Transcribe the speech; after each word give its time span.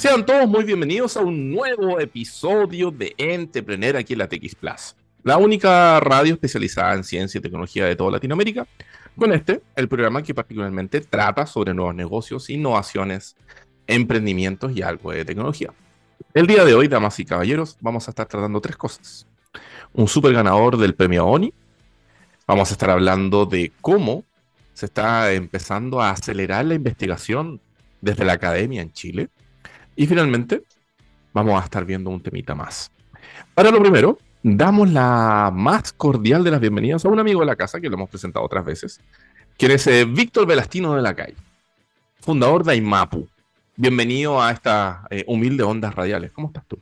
Sean 0.00 0.24
todos 0.24 0.48
muy 0.48 0.64
bienvenidos 0.64 1.18
a 1.18 1.20
un 1.20 1.50
nuevo 1.50 2.00
episodio 2.00 2.90
de 2.90 3.14
Entrepreneur 3.18 3.98
aquí 3.98 4.14
en 4.14 4.20
la 4.20 4.28
TX 4.30 4.54
Plus, 4.54 4.96
la 5.22 5.36
única 5.36 6.00
radio 6.00 6.32
especializada 6.32 6.94
en 6.94 7.04
ciencia 7.04 7.36
y 7.36 7.42
tecnología 7.42 7.84
de 7.84 7.96
toda 7.96 8.12
Latinoamérica. 8.12 8.66
Con 9.14 9.30
este, 9.34 9.60
el 9.76 9.88
programa 9.88 10.22
que 10.22 10.34
particularmente 10.34 11.02
trata 11.02 11.44
sobre 11.44 11.74
nuevos 11.74 11.94
negocios, 11.94 12.48
innovaciones, 12.48 13.36
emprendimientos 13.86 14.74
y 14.74 14.80
algo 14.80 15.12
de 15.12 15.26
tecnología. 15.26 15.70
El 16.32 16.46
día 16.46 16.64
de 16.64 16.72
hoy, 16.72 16.88
damas 16.88 17.20
y 17.20 17.26
caballeros, 17.26 17.76
vamos 17.82 18.08
a 18.08 18.12
estar 18.12 18.24
tratando 18.24 18.58
tres 18.62 18.78
cosas. 18.78 19.26
Un 19.92 20.08
super 20.08 20.32
ganador 20.32 20.78
del 20.78 20.94
premio 20.94 21.26
ONI. 21.26 21.52
Vamos 22.46 22.70
a 22.70 22.72
estar 22.72 22.88
hablando 22.88 23.44
de 23.44 23.70
cómo 23.82 24.24
se 24.72 24.86
está 24.86 25.30
empezando 25.34 26.00
a 26.00 26.08
acelerar 26.08 26.64
la 26.64 26.72
investigación 26.72 27.60
desde 28.00 28.24
la 28.24 28.32
academia 28.32 28.80
en 28.80 28.94
Chile 28.94 29.28
y 29.96 30.06
finalmente, 30.06 30.62
vamos 31.32 31.60
a 31.60 31.64
estar 31.64 31.84
viendo 31.84 32.10
un 32.10 32.22
temita 32.22 32.54
más. 32.54 32.90
Para 33.54 33.70
lo 33.70 33.80
primero, 33.80 34.18
damos 34.42 34.90
la 34.90 35.50
más 35.52 35.92
cordial 35.92 36.42
de 36.44 36.50
las 36.50 36.60
bienvenidas 36.60 37.04
a 37.04 37.08
un 37.08 37.18
amigo 37.18 37.40
de 37.40 37.46
la 37.46 37.56
casa 37.56 37.80
que 37.80 37.88
lo 37.88 37.94
hemos 37.96 38.08
presentado 38.08 38.44
otras 38.44 38.64
veces, 38.64 39.00
quien 39.56 39.72
es 39.72 39.86
eh, 39.86 40.04
Víctor 40.04 40.46
Velastino 40.46 40.94
de 40.94 41.02
la 41.02 41.14
Calle, 41.14 41.36
fundador 42.20 42.64
de 42.64 42.76
IMAPU. 42.76 43.28
Bienvenido 43.76 44.42
a 44.42 44.50
esta 44.50 45.06
eh, 45.10 45.24
humilde 45.26 45.62
Ondas 45.62 45.94
Radiales. 45.94 46.32
¿Cómo 46.32 46.48
estás 46.48 46.64
tú? 46.66 46.78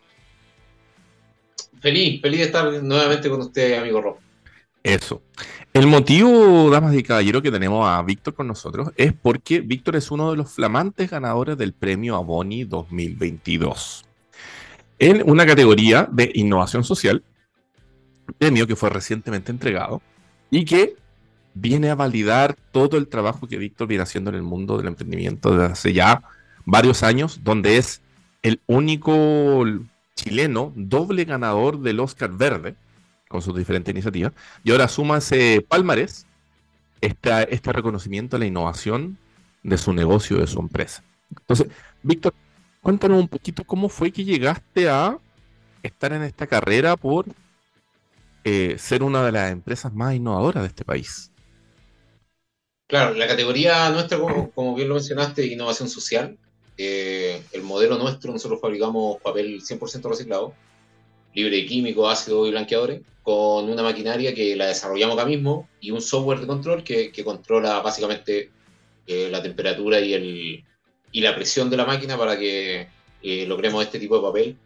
Feliz, 1.80 2.20
feliz 2.20 2.40
de 2.40 2.46
estar 2.46 2.82
nuevamente 2.82 3.28
con 3.28 3.40
usted, 3.40 3.78
amigo 3.78 4.00
Rob. 4.00 4.16
Eso. 4.82 5.22
El 5.72 5.86
motivo, 5.86 6.70
damas 6.70 6.94
y 6.94 7.02
caballeros, 7.02 7.42
que 7.42 7.50
tenemos 7.50 7.86
a 7.86 8.00
Víctor 8.02 8.34
con 8.34 8.46
nosotros 8.46 8.90
es 8.96 9.12
porque 9.12 9.60
Víctor 9.60 9.96
es 9.96 10.10
uno 10.10 10.30
de 10.30 10.36
los 10.36 10.50
flamantes 10.50 11.10
ganadores 11.10 11.58
del 11.58 11.72
premio 11.72 12.16
Aboni 12.16 12.64
2022 12.64 14.04
en 14.98 15.28
una 15.28 15.46
categoría 15.46 16.08
de 16.10 16.30
innovación 16.34 16.84
social, 16.84 17.22
premio 18.38 18.66
que 18.66 18.76
fue 18.76 18.90
recientemente 18.90 19.52
entregado 19.52 20.02
y 20.50 20.64
que 20.64 20.96
viene 21.54 21.90
a 21.90 21.94
validar 21.94 22.56
todo 22.72 22.96
el 22.96 23.08
trabajo 23.08 23.46
que 23.46 23.58
Víctor 23.58 23.88
viene 23.88 24.02
haciendo 24.02 24.30
en 24.30 24.36
el 24.36 24.42
mundo 24.42 24.76
del 24.76 24.88
emprendimiento 24.88 25.50
desde 25.50 25.72
hace 25.72 25.92
ya 25.92 26.22
varios 26.64 27.02
años, 27.02 27.40
donde 27.42 27.78
es 27.78 28.02
el 28.42 28.60
único 28.66 29.64
chileno 30.14 30.72
doble 30.74 31.24
ganador 31.24 31.80
del 31.80 32.00
Oscar 32.00 32.30
Verde 32.32 32.74
con 33.28 33.42
sus 33.42 33.56
diferentes 33.56 33.92
iniciativas. 33.92 34.32
Y 34.64 34.72
ahora 34.72 34.88
suma 34.88 35.18
ese 35.18 35.64
palmarés, 35.66 36.26
este, 37.00 37.72
reconocimiento 37.72 38.36
a 38.36 38.38
la 38.38 38.46
innovación 38.46 39.18
de 39.62 39.78
su 39.78 39.92
negocio, 39.92 40.38
de 40.38 40.46
su 40.46 40.58
empresa. 40.58 41.04
Entonces, 41.30 41.68
Víctor, 42.02 42.34
cuéntanos 42.80 43.20
un 43.20 43.28
poquito 43.28 43.64
cómo 43.64 43.88
fue 43.88 44.10
que 44.10 44.24
llegaste 44.24 44.88
a 44.88 45.18
estar 45.82 46.12
en 46.12 46.22
esta 46.22 46.46
carrera 46.46 46.96
por 46.96 47.26
eh, 48.44 48.76
ser 48.78 49.02
una 49.02 49.24
de 49.24 49.32
las 49.32 49.52
empresas 49.52 49.92
más 49.92 50.14
innovadoras 50.14 50.62
de 50.62 50.68
este 50.68 50.84
país. 50.84 51.30
Claro, 52.88 53.14
la 53.14 53.28
categoría 53.28 53.90
nuestra, 53.90 54.18
como, 54.18 54.74
bien 54.74 54.88
lo 54.88 54.94
mencionaste, 54.94 55.46
innovación 55.46 55.90
social. 55.90 56.38
Eh, 56.78 57.42
el 57.52 57.62
modelo 57.62 57.98
nuestro, 57.98 58.32
nosotros 58.32 58.60
fabricamos 58.60 59.20
papel 59.20 59.60
100% 59.60 60.08
reciclado 60.08 60.54
libre 61.34 61.56
de 61.56 61.66
químicos, 61.66 62.10
ácidos 62.10 62.48
y 62.48 62.50
blanqueadores, 62.50 63.02
con 63.28 63.68
una 63.68 63.82
maquinaria 63.82 64.34
que 64.34 64.56
la 64.56 64.68
desarrollamos 64.68 65.14
acá 65.14 65.26
mismo 65.26 65.68
y 65.82 65.90
un 65.90 66.00
software 66.00 66.40
de 66.40 66.46
control 66.46 66.82
que, 66.82 67.12
controla 67.22 67.78
básicamente 67.80 68.50
eh, 69.06 69.28
la 69.30 69.42
temperatura 69.42 70.00
y, 70.00 70.14
el, 70.14 70.64
y 71.12 71.20
la 71.20 71.34
presión 71.34 71.68
de 71.68 71.76
la 71.76 71.84
máquina 71.84 72.16
para 72.16 72.38
que 72.38 72.88
eh, 73.22 73.44
logremos 73.46 73.84
este 73.84 73.98
tipo 73.98 74.16
de 74.16 74.22
papel, 74.22 74.56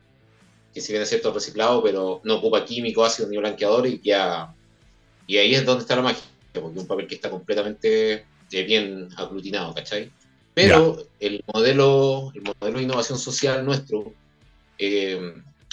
que 0.72 0.80
si 0.80 0.92
bien 0.92 1.02
es 1.02 1.08
cierto 1.08 1.32
reciclado, 1.32 1.82
pero 1.82 2.20
no 2.22 2.36
ocupa 2.36 2.64
químicos, 2.64 3.04
ácidos 3.04 3.32
ni 3.32 3.38
blanqueadores, 3.38 3.94
y, 3.94 4.00
ya, 4.00 4.54
y 5.26 5.38
ahí 5.38 5.56
es 5.56 5.66
donde 5.66 5.82
está 5.82 5.96
la 5.96 6.02
magia, 6.02 6.22
porque 6.52 6.76
es 6.76 6.82
un 6.82 6.86
papel 6.86 7.08
que 7.08 7.16
está 7.16 7.30
completamente 7.30 8.26
eh, 8.52 8.62
bien 8.62 9.08
aglutinado, 9.16 9.74
¿cachai? 9.74 10.12
Pero 10.54 11.04
el 11.18 11.42
modelo, 11.52 12.30
el 12.32 12.42
modelo 12.42 12.78
de 12.78 12.84
innovación 12.84 13.18
social 13.18 13.64
nuestro 13.64 14.14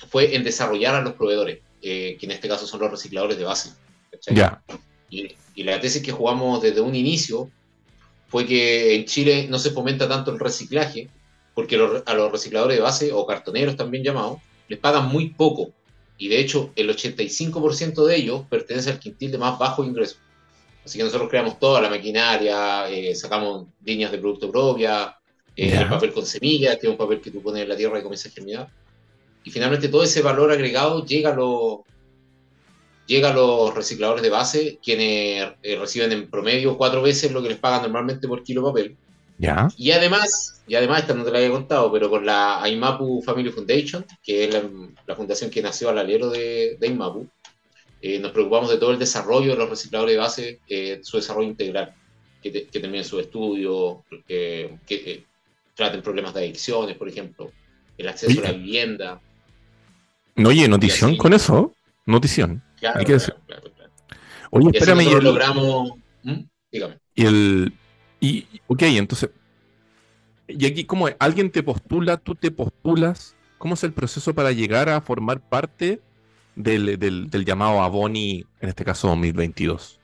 fue 0.10 0.36
en 0.36 0.44
desarrollar 0.44 0.96
a 0.96 1.02
los 1.02 1.14
proveedores, 1.14 1.60
eh, 1.82 2.18
que 2.20 2.26
en 2.26 2.34
este 2.34 2.48
caso 2.48 2.68
son 2.68 2.82
los 2.82 2.92
recicladores 2.92 3.38
de 3.38 3.44
base. 3.46 3.72
Ya. 4.28 4.62
Y, 5.10 5.36
la 5.56 5.80
tesis 5.80 6.02
que 6.02 6.14
jugamos 6.14 6.62
desde 6.62 6.80
un 6.80 6.96
inicio 6.96 7.50
fue 8.28 8.46
que 8.46 8.96
en 8.96 9.06
Chile 9.06 9.48
no 9.50 9.60
se 9.60 9.72
fomenta 9.72 10.08
tanto 10.08 10.32
el 10.32 10.40
reciclaje, 10.40 11.10
porque 11.54 11.76
a 11.76 12.14
los 12.14 12.32
recicladores 12.32 12.78
de 12.78 12.84
base, 12.84 13.12
o 13.12 13.26
cartoneros 13.26 13.76
también 13.76 14.04
llamados, 14.04 14.40
les 14.70 14.80
pagan 14.80 15.10
muy 15.10 15.32
poco. 15.32 15.72
Y 16.18 16.30
de 16.30 16.40
hecho, 16.40 16.72
el 16.76 16.90
85% 16.90 18.06
de 18.06 18.16
ellos 18.16 18.44
pertenece 18.50 18.90
al 18.90 19.00
quintil 19.00 19.32
de 19.32 19.38
más 19.38 19.60
bajo 19.60 19.84
ingreso. 19.84 20.18
Así 20.86 20.98
que 20.98 21.04
nosotros 21.04 21.30
creamos 21.30 21.60
toda 21.60 21.82
la 21.82 21.90
maquinaria, 21.90 22.90
eh, 22.90 23.14
sacamos 23.16 23.68
líneas 23.84 24.12
de 24.12 24.18
producto 24.18 24.50
propia, 24.50 25.18
eh, 25.56 25.76
el 25.76 25.90
papel 25.90 26.14
con 26.14 26.26
semillas, 26.26 26.78
que 26.78 26.88
es 26.88 26.92
un 26.92 26.98
papel 26.98 27.20
que 27.20 27.32
tú 27.32 27.42
pones 27.42 27.64
en 27.64 27.70
la 27.70 27.76
tierra 27.76 28.00
y 28.00 28.04
comienza 28.04 28.30
a 28.30 28.32
germinar 28.32 28.70
y 29.44 29.52
finalmente 29.52 29.88
todo 29.88 30.04
ese 30.04 30.22
valor 30.22 30.52
agregado 30.52 31.06
llega 31.06 31.32
a 31.32 31.36
los, 31.36 31.80
llega 33.08 33.30
a 33.30 33.34
los 33.34 33.74
recicladores 33.74 34.22
de 34.22 34.30
base, 34.30 34.80
quienes 34.84 35.54
eh, 35.64 35.78
reciben 35.78 36.12
en 36.12 36.30
promedio 36.30 36.78
cuatro 36.78 37.02
veces 37.02 37.32
lo 37.32 37.42
que 37.42 37.50
les 37.50 37.58
pagan 37.58 37.84
normalmente 37.84 38.28
por 38.28 38.44
kilo 38.44 38.62
de 38.62 38.68
papel. 38.68 38.98
¿Ya? 39.38 39.70
Y 39.78 39.92
además, 39.92 40.62
y 40.68 40.76
además, 40.76 41.02
esta 41.02 41.14
no 41.14 41.24
te 41.24 41.32
la 41.32 41.38
había 41.38 41.52
contado, 41.52 41.92
pero 41.92 42.10
con 42.10 42.26
la 42.26 42.62
IMAPU 42.70 43.22
Family 43.22 43.50
Foundation, 43.52 44.06
que 44.22 44.44
es 44.44 44.56
la, 45.08 45.16
fundación 45.16 45.50
que 45.50 45.62
nació 45.62 45.90
al 45.90 45.98
alero 45.98 46.30
de, 46.30 46.78
de 46.78 46.88
IMAPU, 46.88 47.26
eh, 48.02 48.20
nos 48.20 48.32
preocupamos 48.32 48.70
de 48.70 48.78
todo 48.78 48.92
el 48.92 49.00
desarrollo 49.00 49.52
de 49.52 49.58
los 49.58 49.70
recicladores 49.70 50.14
de 50.14 50.20
base, 50.20 50.60
eh, 50.68 51.00
su 51.02 51.18
desarrollo 51.18 51.48
integral, 51.48 51.96
que, 52.44 52.52
que 52.52 52.80
terminen 52.80 53.06
su 53.06 53.20
estudio, 53.20 54.04
que 54.28 55.24
traten 55.74 56.02
problemas 56.02 56.34
de 56.34 56.42
adicciones, 56.42 56.98
por 56.98 57.08
ejemplo, 57.08 57.52
el 57.98 58.08
acceso 58.08 58.42
a 58.42 58.44
la 58.44 58.52
vivienda. 58.52 59.22
Oye, 60.46 60.68
notición 60.68 61.18
con 61.18 61.34
eso. 61.34 61.74
Notición. 62.06 62.64
Claro, 62.80 63.00
Hay 63.00 63.06
Oye, 64.52 64.70
espérame. 64.74 65.02
Y 65.02 65.22
logramos. 65.22 65.92
¿Mm? 66.24 66.42
Dígame. 66.72 66.98
Y 67.16 67.26
el. 67.26 67.74
Y, 68.20 68.46
ok, 68.68 68.82
entonces. 68.84 69.30
Y 70.48 70.66
aquí, 70.66 70.86
¿cómo 70.86 71.08
es? 71.08 71.16
¿Alguien 71.20 71.52
te 71.52 71.62
postula? 71.62 72.18
¿Tú 72.18 72.36
te 72.36 72.50
postulas? 72.52 73.36
¿Cómo 73.58 73.76
es 73.76 73.84
el 73.84 73.94
proceso 73.94 74.34
para 74.34 74.52
llegar 74.52 74.90
a 74.90 75.02
formar 75.02 75.42
parte 75.48 76.02
del, 76.56 76.98
del, 76.98 77.30
del 77.30 77.46
llamado 77.46 77.82
Aboni, 77.82 78.46
en 78.60 78.70
este 78.70 78.84
caso 78.84 79.10
2022? 79.10 80.00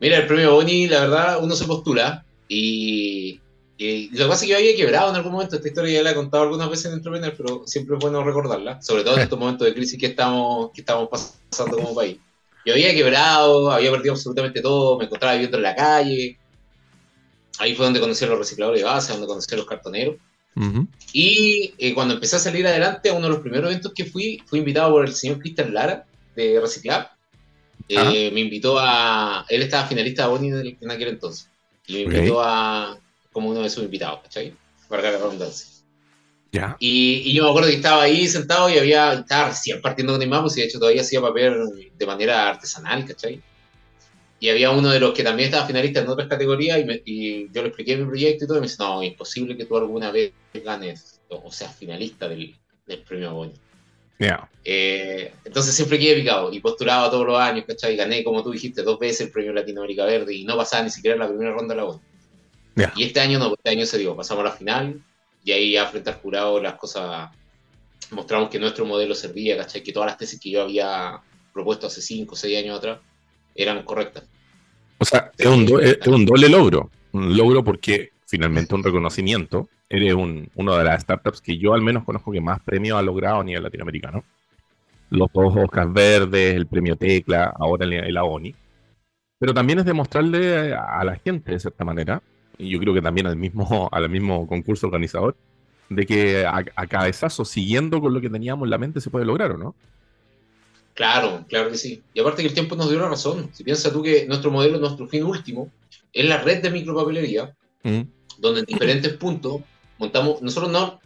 Mira, 0.00 0.18
el 0.18 0.26
premio 0.26 0.50
Aboni, 0.50 0.86
la 0.86 1.00
verdad, 1.00 1.38
uno 1.42 1.54
se 1.54 1.66
postula 1.66 2.24
y 2.48 3.40
y 3.76 4.10
lo 4.10 4.24
que 4.24 4.30
pasa 4.30 4.34
es 4.34 4.40
que 4.42 4.48
yo 4.48 4.56
había 4.56 4.76
quebrado 4.76 5.10
en 5.10 5.16
algún 5.16 5.32
momento, 5.32 5.56
esta 5.56 5.66
historia 5.66 5.94
ya 5.94 6.02
la 6.02 6.12
he 6.12 6.14
contado 6.14 6.44
algunas 6.44 6.70
veces 6.70 6.86
en 6.86 6.92
Entrepreneur, 6.92 7.34
pero 7.36 7.62
siempre 7.66 7.96
es 7.96 8.00
bueno 8.00 8.22
recordarla, 8.22 8.80
sobre 8.80 9.02
todo 9.02 9.16
en 9.16 9.22
estos 9.22 9.38
momentos 9.38 9.66
de 9.66 9.74
crisis 9.74 9.98
que 9.98 10.06
estamos, 10.06 10.70
que 10.72 10.80
estamos 10.82 11.08
pasando 11.08 11.76
como 11.76 11.94
país. 11.94 12.18
Yo 12.64 12.72
había 12.72 12.94
quebrado, 12.94 13.72
había 13.72 13.90
perdido 13.90 14.14
absolutamente 14.14 14.60
todo, 14.60 14.98
me 14.98 15.06
encontraba 15.06 15.34
viviendo 15.34 15.56
en 15.56 15.62
la 15.64 15.74
calle. 15.74 16.38
Ahí 17.58 17.74
fue 17.74 17.84
donde 17.84 18.00
conocí 18.00 18.24
a 18.24 18.28
los 18.28 18.38
recicladores 18.38 18.80
de 18.80 18.84
base, 18.84 19.12
donde 19.12 19.26
conocí 19.26 19.52
a 19.54 19.58
los 19.58 19.66
cartoneros. 19.66 20.16
Y 21.12 21.74
eh, 21.78 21.92
cuando 21.94 22.14
empecé 22.14 22.36
a 22.36 22.38
salir 22.38 22.64
adelante, 22.66 23.10
uno 23.10 23.22
de 23.22 23.32
los 23.32 23.40
primeros 23.40 23.70
eventos 23.70 23.92
que 23.92 24.04
fui, 24.04 24.40
fui 24.46 24.60
invitado 24.60 24.92
por 24.92 25.04
el 25.04 25.12
señor 25.12 25.40
Cristian 25.40 25.74
Lara 25.74 26.06
de 26.36 26.60
Reciclar. 26.60 27.10
Eh, 27.88 28.30
me 28.32 28.40
invitó 28.40 28.78
a. 28.78 29.44
Él 29.48 29.62
estaba 29.62 29.86
finalista 29.86 30.22
de 30.22 30.28
Boni 30.28 30.76
en 30.80 30.90
aquel 30.90 31.08
entonces. 31.08 31.50
Y 31.86 32.06
me 32.06 32.16
invitó 32.16 32.40
a, 32.40 32.98
como 33.34 33.50
uno 33.50 33.60
de 33.60 33.68
sus 33.68 33.84
invitados, 33.84 34.20
¿cachai? 34.22 34.54
Para 34.88 35.02
la 35.02 35.18
redundancia. 35.18 35.66
Ya. 36.52 36.76
Y, 36.78 37.22
y, 37.26 37.34
yo 37.34 37.42
me 37.42 37.50
acuerdo 37.50 37.68
que 37.68 37.76
estaba 37.76 38.04
ahí 38.04 38.28
sentado 38.28 38.70
y 38.70 38.78
había, 38.78 39.12
estaba 39.12 39.48
recién 39.48 39.82
partiendo 39.82 40.12
con 40.12 40.22
Imamos 40.22 40.56
y 40.56 40.60
de 40.60 40.68
hecho 40.68 40.78
todavía 40.78 41.02
hacía 41.02 41.20
papel 41.20 41.92
de 41.98 42.06
manera 42.06 42.48
artesanal, 42.48 43.04
¿cachai? 43.04 43.42
Y 44.38 44.48
había 44.48 44.70
uno 44.70 44.88
de 44.90 45.00
los 45.00 45.12
que 45.12 45.24
también 45.24 45.48
estaba 45.48 45.66
finalista 45.66 46.00
en 46.00 46.08
otras 46.08 46.28
categorías 46.28 46.78
y, 46.78 47.02
y 47.04 47.52
yo 47.52 47.62
le 47.62 47.68
expliqué 47.68 47.96
mi 47.96 48.04
proyecto 48.04 48.44
y 48.44 48.46
todo 48.46 48.58
y 48.58 48.60
me 48.60 48.68
dice, 48.68 48.76
no, 48.78 49.02
imposible 49.02 49.56
que 49.56 49.64
tú 49.64 49.76
alguna 49.76 50.12
vez 50.12 50.32
ganes, 50.52 51.20
o 51.28 51.50
sea, 51.50 51.68
finalista 51.68 52.28
del, 52.28 52.54
del 52.86 53.02
premio 53.02 53.34
Boni. 53.34 53.54
Yeah. 54.18 54.48
Eh, 54.62 55.32
entonces 55.44 55.74
siempre 55.74 55.98
quedé 55.98 56.20
picado 56.20 56.52
y 56.52 56.60
postulaba 56.60 57.10
todos 57.10 57.26
los 57.26 57.38
años, 57.38 57.64
¿cachai? 57.66 57.96
Gané, 57.96 58.22
como 58.22 58.44
tú 58.44 58.52
dijiste, 58.52 58.82
dos 58.82 58.98
veces 58.98 59.22
el 59.22 59.32
premio 59.32 59.52
Latinoamérica 59.52 60.04
Verde 60.04 60.34
y 60.34 60.44
no 60.44 60.56
pasaba 60.56 60.84
ni 60.84 60.90
siquiera 60.90 61.16
la 61.16 61.28
primera 61.28 61.52
ronda 61.52 61.74
de 61.74 61.80
la 61.80 61.86
Boni. 62.74 62.92
Y 62.96 63.04
este 63.04 63.20
año 63.20 63.38
no, 63.38 63.54
este 63.54 63.70
año 63.70 63.86
se 63.86 63.98
dio, 63.98 64.16
pasamos 64.16 64.42
a 64.44 64.48
la 64.48 64.52
final 64.54 65.00
y 65.44 65.52
ahí 65.52 65.72
ya 65.72 65.86
frente 65.86 66.10
al 66.10 66.16
jurado 66.16 66.60
las 66.60 66.74
cosas, 66.74 67.30
mostramos 68.10 68.48
que 68.48 68.58
nuestro 68.58 68.86
modelo 68.86 69.14
servía, 69.14 69.56
¿cachai? 69.58 69.82
Que 69.82 69.92
todas 69.92 70.08
las 70.08 70.18
tesis 70.18 70.40
que 70.40 70.50
yo 70.50 70.62
había 70.62 71.20
propuesto 71.52 71.86
hace 71.86 72.00
5 72.00 72.32
o 72.32 72.36
6 72.36 72.58
años 72.58 72.78
atrás 72.78 72.98
eran 73.54 73.82
correctas. 73.84 74.24
O 74.98 75.04
sea, 75.04 75.30
es 75.36 75.46
un, 75.46 75.66
doble 76.24 76.48
logro, 76.48 76.90
un 77.12 77.36
logro 77.36 77.62
porque 77.62 78.10
finalmente 78.26 78.74
un 78.74 78.82
reconocimiento. 78.82 79.68
Eres 79.86 80.14
un, 80.14 80.50
una 80.54 80.78
de 80.78 80.84
las 80.84 81.02
startups 81.02 81.42
que 81.42 81.58
yo 81.58 81.74
al 81.74 81.82
menos 81.82 82.04
conozco 82.04 82.32
que 82.32 82.40
más 82.40 82.60
premios 82.62 82.98
ha 82.98 83.02
logrado 83.02 83.40
a 83.40 83.44
nivel 83.44 83.62
latinoamericano. 83.62 84.24
Los 85.10 85.30
dos 85.32 85.54
Oscars 85.56 85.92
verdes, 85.92 86.56
el 86.56 86.66
premio 86.66 86.96
Tecla, 86.96 87.52
ahora 87.56 87.84
el, 87.84 87.92
el 87.92 88.16
AONI. 88.16 88.54
Pero 89.38 89.52
también 89.52 89.80
es 89.80 89.84
demostrarle 89.84 90.72
a 90.74 91.04
la 91.04 91.16
gente, 91.16 91.52
de 91.52 91.60
cierta 91.60 91.84
manera, 91.84 92.22
y 92.58 92.70
yo 92.70 92.78
creo 92.78 92.94
que 92.94 93.02
también 93.02 93.26
al 93.26 93.36
mismo, 93.36 93.88
al 93.92 94.08
mismo 94.08 94.46
concurso 94.46 94.86
organizador, 94.86 95.36
de 95.88 96.06
que 96.06 96.46
a, 96.46 96.64
a 96.74 96.86
cabezazo, 96.86 97.44
siguiendo 97.44 98.00
con 98.00 98.14
lo 98.14 98.20
que 98.20 98.30
teníamos 98.30 98.66
en 98.66 98.70
la 98.70 98.78
mente, 98.78 99.00
se 99.00 99.10
puede 99.10 99.24
lograr, 99.24 99.52
¿o 99.52 99.58
no? 99.58 99.74
Claro, 100.94 101.44
claro 101.48 101.70
que 101.70 101.76
sí. 101.76 102.02
Y 102.14 102.20
aparte 102.20 102.42
que 102.42 102.48
el 102.48 102.54
tiempo 102.54 102.76
nos 102.76 102.88
dio 102.88 103.00
la 103.00 103.08
razón. 103.08 103.50
Si 103.52 103.64
piensas 103.64 103.92
tú 103.92 104.02
que 104.02 104.26
nuestro 104.26 104.50
modelo, 104.50 104.78
nuestro 104.78 105.08
fin 105.08 105.24
último, 105.24 105.70
es 106.12 106.24
la 106.24 106.38
red 106.38 106.62
de 106.62 106.70
micropapelería, 106.70 107.54
mm. 107.82 108.00
donde 108.38 108.60
en 108.60 108.66
diferentes 108.66 109.12
puntos 109.14 109.62
montamos, 109.98 110.40
nosotros 110.40 110.70
no, 110.70 111.00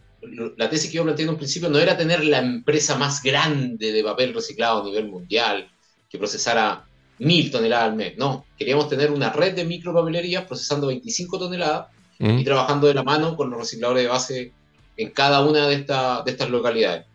la 0.57 0.69
tesis 0.69 0.91
que 0.91 0.97
yo 0.97 1.03
planteé 1.03 1.23
en 1.23 1.31
un 1.31 1.37
principio 1.37 1.69
no 1.69 1.79
era 1.79 1.97
tener 1.97 2.23
la 2.23 2.39
empresa 2.39 2.97
más 2.97 3.23
grande 3.23 3.91
de 3.91 4.03
papel 4.03 4.33
reciclado 4.33 4.81
a 4.81 4.85
nivel 4.85 5.07
mundial, 5.07 5.69
que 6.07 6.17
procesara 6.19 6.85
mil 7.19 7.51
toneladas 7.51 7.89
al 7.89 7.95
mes, 7.95 8.17
no, 8.17 8.45
queríamos 8.57 8.89
tener 8.89 9.11
una 9.11 9.31
red 9.31 9.53
de 9.53 9.65
micropapelerías 9.65 10.45
procesando 10.45 10.87
25 10.87 11.39
toneladas 11.39 11.87
mm. 12.19 12.39
y 12.39 12.43
trabajando 12.43 12.87
de 12.87 12.93
la 12.93 13.03
mano 13.03 13.35
con 13.35 13.49
los 13.49 13.59
recicladores 13.59 14.03
de 14.03 14.09
base 14.09 14.51
en 14.97 15.11
cada 15.11 15.45
una 15.45 15.67
de, 15.67 15.77
de 15.77 16.31
estas 16.31 16.49
localidades. 16.49 17.05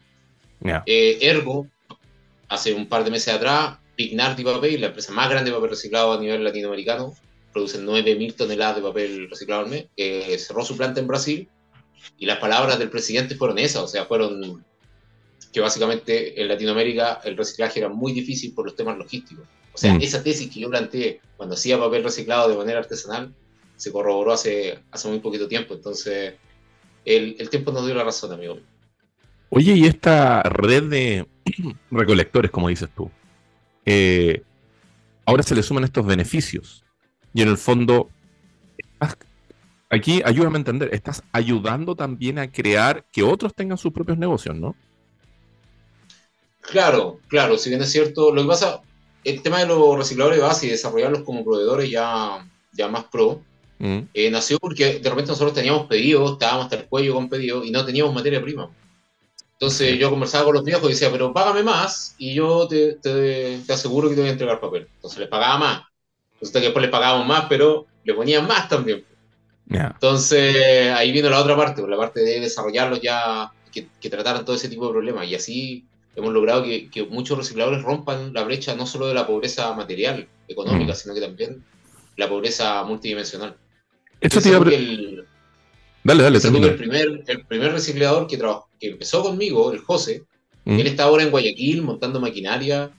Eh, 0.87 1.19
ergo, 1.21 1.67
hace 2.49 2.73
un 2.73 2.87
par 2.87 3.05
de 3.05 3.11
meses 3.11 3.35
atrás, 3.35 3.79
Pignardi 3.97 4.43
Papel, 4.43 4.81
la 4.81 4.89
empresa 4.89 5.13
más 5.13 5.29
grande 5.29 5.51
de 5.51 5.57
papel 5.57 5.71
reciclado 5.71 6.15
a 6.15 6.21
nivel 6.21 6.43
latinoamericano, 6.43 7.15
produce 7.53 7.81
9.000 7.81 8.35
toneladas 8.35 8.77
de 8.77 8.83
papel 8.83 9.31
reciclado 9.31 9.63
al 9.63 9.71
mes, 9.71 9.87
eh, 9.97 10.37
cerró 10.39 10.65
su 10.65 10.77
planta 10.77 11.01
en 11.01 11.07
Brasil 11.07 11.49
y 12.19 12.27
las 12.27 12.39
palabras 12.39 12.79
del 12.79 12.91
presidente 12.91 13.37
fueron 13.37 13.59
esas, 13.59 13.83
o 13.83 13.89
sea, 13.89 14.07
fueron 14.07 14.65
que 15.53 15.61
básicamente 15.61 16.41
en 16.41 16.49
Latinoamérica 16.49 17.21
el 17.25 17.37
reciclaje 17.37 17.79
era 17.79 17.89
muy 17.89 18.13
difícil 18.13 18.53
por 18.55 18.65
los 18.65 18.75
temas 18.75 18.99
logísticos. 18.99 19.47
O 19.75 19.79
sea, 19.79 19.95
mm. 19.95 20.03
esa 20.03 20.23
tesis 20.23 20.51
que 20.53 20.61
yo 20.61 20.71
planteé 20.71 21.21
cuando 21.37 21.57
hacía 21.57 21.79
papel 21.79 22.05
reciclado 22.05 22.49
de 22.49 22.57
manera 22.57 22.79
artesanal 22.79 23.35
se 23.77 23.91
corroboró 23.91 24.33
hace, 24.33 24.79
hace 24.91 25.09
muy 25.09 25.19
poquito 25.19 25.49
tiempo. 25.49 25.75
Entonces, 25.75 26.35
el, 27.05 27.37
el 27.39 27.51
tiempo 27.51 27.73
nos 27.73 27.85
dio 27.85 27.95
la 27.95 28.05
razón, 28.05 28.33
amigo. 28.33 28.59
Oye, 29.51 29.75
y 29.75 29.85
esta 29.85 30.43
red 30.43 30.85
de 30.85 31.27
recolectores, 31.91 32.51
como 32.51 32.69
dices 32.69 32.89
tú, 32.95 33.11
eh, 33.85 34.43
ahora 35.25 35.43
se 35.43 35.55
le 35.55 35.63
suman 35.63 35.85
estos 35.85 36.07
beneficios. 36.07 36.85
Y 37.33 37.43
en 37.43 37.49
el 37.49 37.59
fondo, 37.59 38.09
aquí 39.91 40.23
ayúdame 40.25 40.57
a 40.57 40.59
entender, 40.59 40.91
estás 40.93 41.23
ayudando 41.33 41.97
también 41.97 42.39
a 42.39 42.51
crear 42.51 43.05
que 43.13 43.23
otros 43.23 43.55
tengan 43.55 43.79
sus 43.79 43.93
propios 43.93 44.19
negocios, 44.19 44.57
¿no? 44.57 44.77
Claro, 46.61 47.21
claro, 47.29 47.59
si 47.59 47.69
bien 47.69 47.83
es 47.83 47.93
cierto, 47.93 48.33
lo 48.33 48.43
que 48.43 48.49
pasa, 48.49 48.81
el 49.25 49.43
tema 49.43 49.61
de 49.61 49.67
los 49.67 49.97
recicladores 49.97 50.39
de 50.39 50.45
base 50.45 50.67
y 50.67 50.71
desarrollarlos 50.71 51.23
como 51.23 51.45
proveedores 51.45 51.91
ya, 51.91 52.47
ya 52.73 52.89
más 52.89 53.05
pro, 53.05 53.41
mm. 53.79 53.99
eh, 54.13 54.31
nació 54.31 54.59
porque 54.59 54.99
de 54.99 55.11
repente 55.11 55.33
nosotros 55.33 55.55
teníamos 55.55 55.87
pedidos, 55.87 56.33
estábamos 56.33 56.65
hasta 56.65 56.77
el 56.77 56.87
cuello 56.87 57.15
con 57.15 57.29
pedidos 57.29 57.67
y 57.67 57.71
no 57.71 57.85
teníamos 57.85 58.15
materia 58.15 58.43
prima. 58.43 58.71
Entonces 59.53 59.99
yo 59.99 60.11
conversaba 60.11 60.45
con 60.45 60.55
los 60.55 60.65
viejos 60.65 60.85
y 60.85 60.93
decía, 60.93 61.11
pero 61.11 61.33
págame 61.33 61.63
más 61.63 62.15
y 62.19 62.35
yo 62.35 62.69
te, 62.69 62.95
te, 62.95 63.61
aseguro 63.73 64.09
que 64.09 64.15
te 64.15 64.21
voy 64.21 64.29
a 64.29 64.33
entregar 64.33 64.61
papel. 64.61 64.89
Entonces 64.97 65.19
les 65.21 65.29
pagaba 65.29 65.59
más. 65.59 65.83
Resulta 66.41 66.61
que 66.61 66.67
después 66.67 66.83
les 66.83 66.91
pagábamos 66.91 67.27
más, 67.27 67.47
pero 67.49 67.87
le 68.05 68.15
ponían 68.15 68.47
más 68.47 68.69
también. 68.69 69.05
Entonces 69.71 70.93
ahí 70.93 71.11
vino 71.13 71.31
la 71.31 71.41
otra 71.41 71.57
parte, 71.57 71.87
la 71.87 71.97
parte 71.97 72.21
de 72.21 72.41
desarrollarlos 72.41 73.01
ya, 73.01 73.51
que, 73.73 73.89
que, 73.99 74.11
trataran 74.11 74.45
todo 74.45 74.57
ese 74.57 74.69
tipo 74.69 74.87
de 74.87 74.93
problemas. 74.93 75.27
Y 75.27 75.35
así 75.35 75.87
hemos 76.17 76.33
logrado 76.33 76.63
que, 76.63 76.89
que, 76.91 77.05
muchos 77.05 77.37
recicladores 77.37 77.83
rompan 77.83 78.33
la 78.33 78.45
brecha 78.45 78.75
no 78.75 78.87
solo 78.87 79.07
de 79.07 79.15
la 79.15 79.27
pobreza 79.27 79.73
material, 79.75 80.29
económica, 80.49 80.93
mm. 80.93 80.97
sino 80.97 81.15
que 81.15 81.21
también 81.21 81.65
la 82.17 82.29
pobreza 82.29 82.85
multidimensional. 82.85 83.57
Esto 84.21 84.41
te 84.41 84.49
iba 84.51 84.59
a... 84.59 85.25
Dale, 86.07 86.23
dale, 86.23 86.39
el 86.39 86.77
primer, 86.77 87.25
el 87.27 87.47
primer 87.47 87.73
reciclador 87.73 88.27
que, 88.27 88.37
que 88.37 88.89
empezó 88.89 89.23
conmigo, 89.23 89.73
el 89.73 89.79
José, 89.79 90.25
mm. 90.65 90.79
él 90.79 90.87
está 90.87 91.05
ahora 91.05 91.23
en 91.23 91.31
Guayaquil 91.31 91.83
montando 91.83 92.21
maquinaria. 92.21 92.91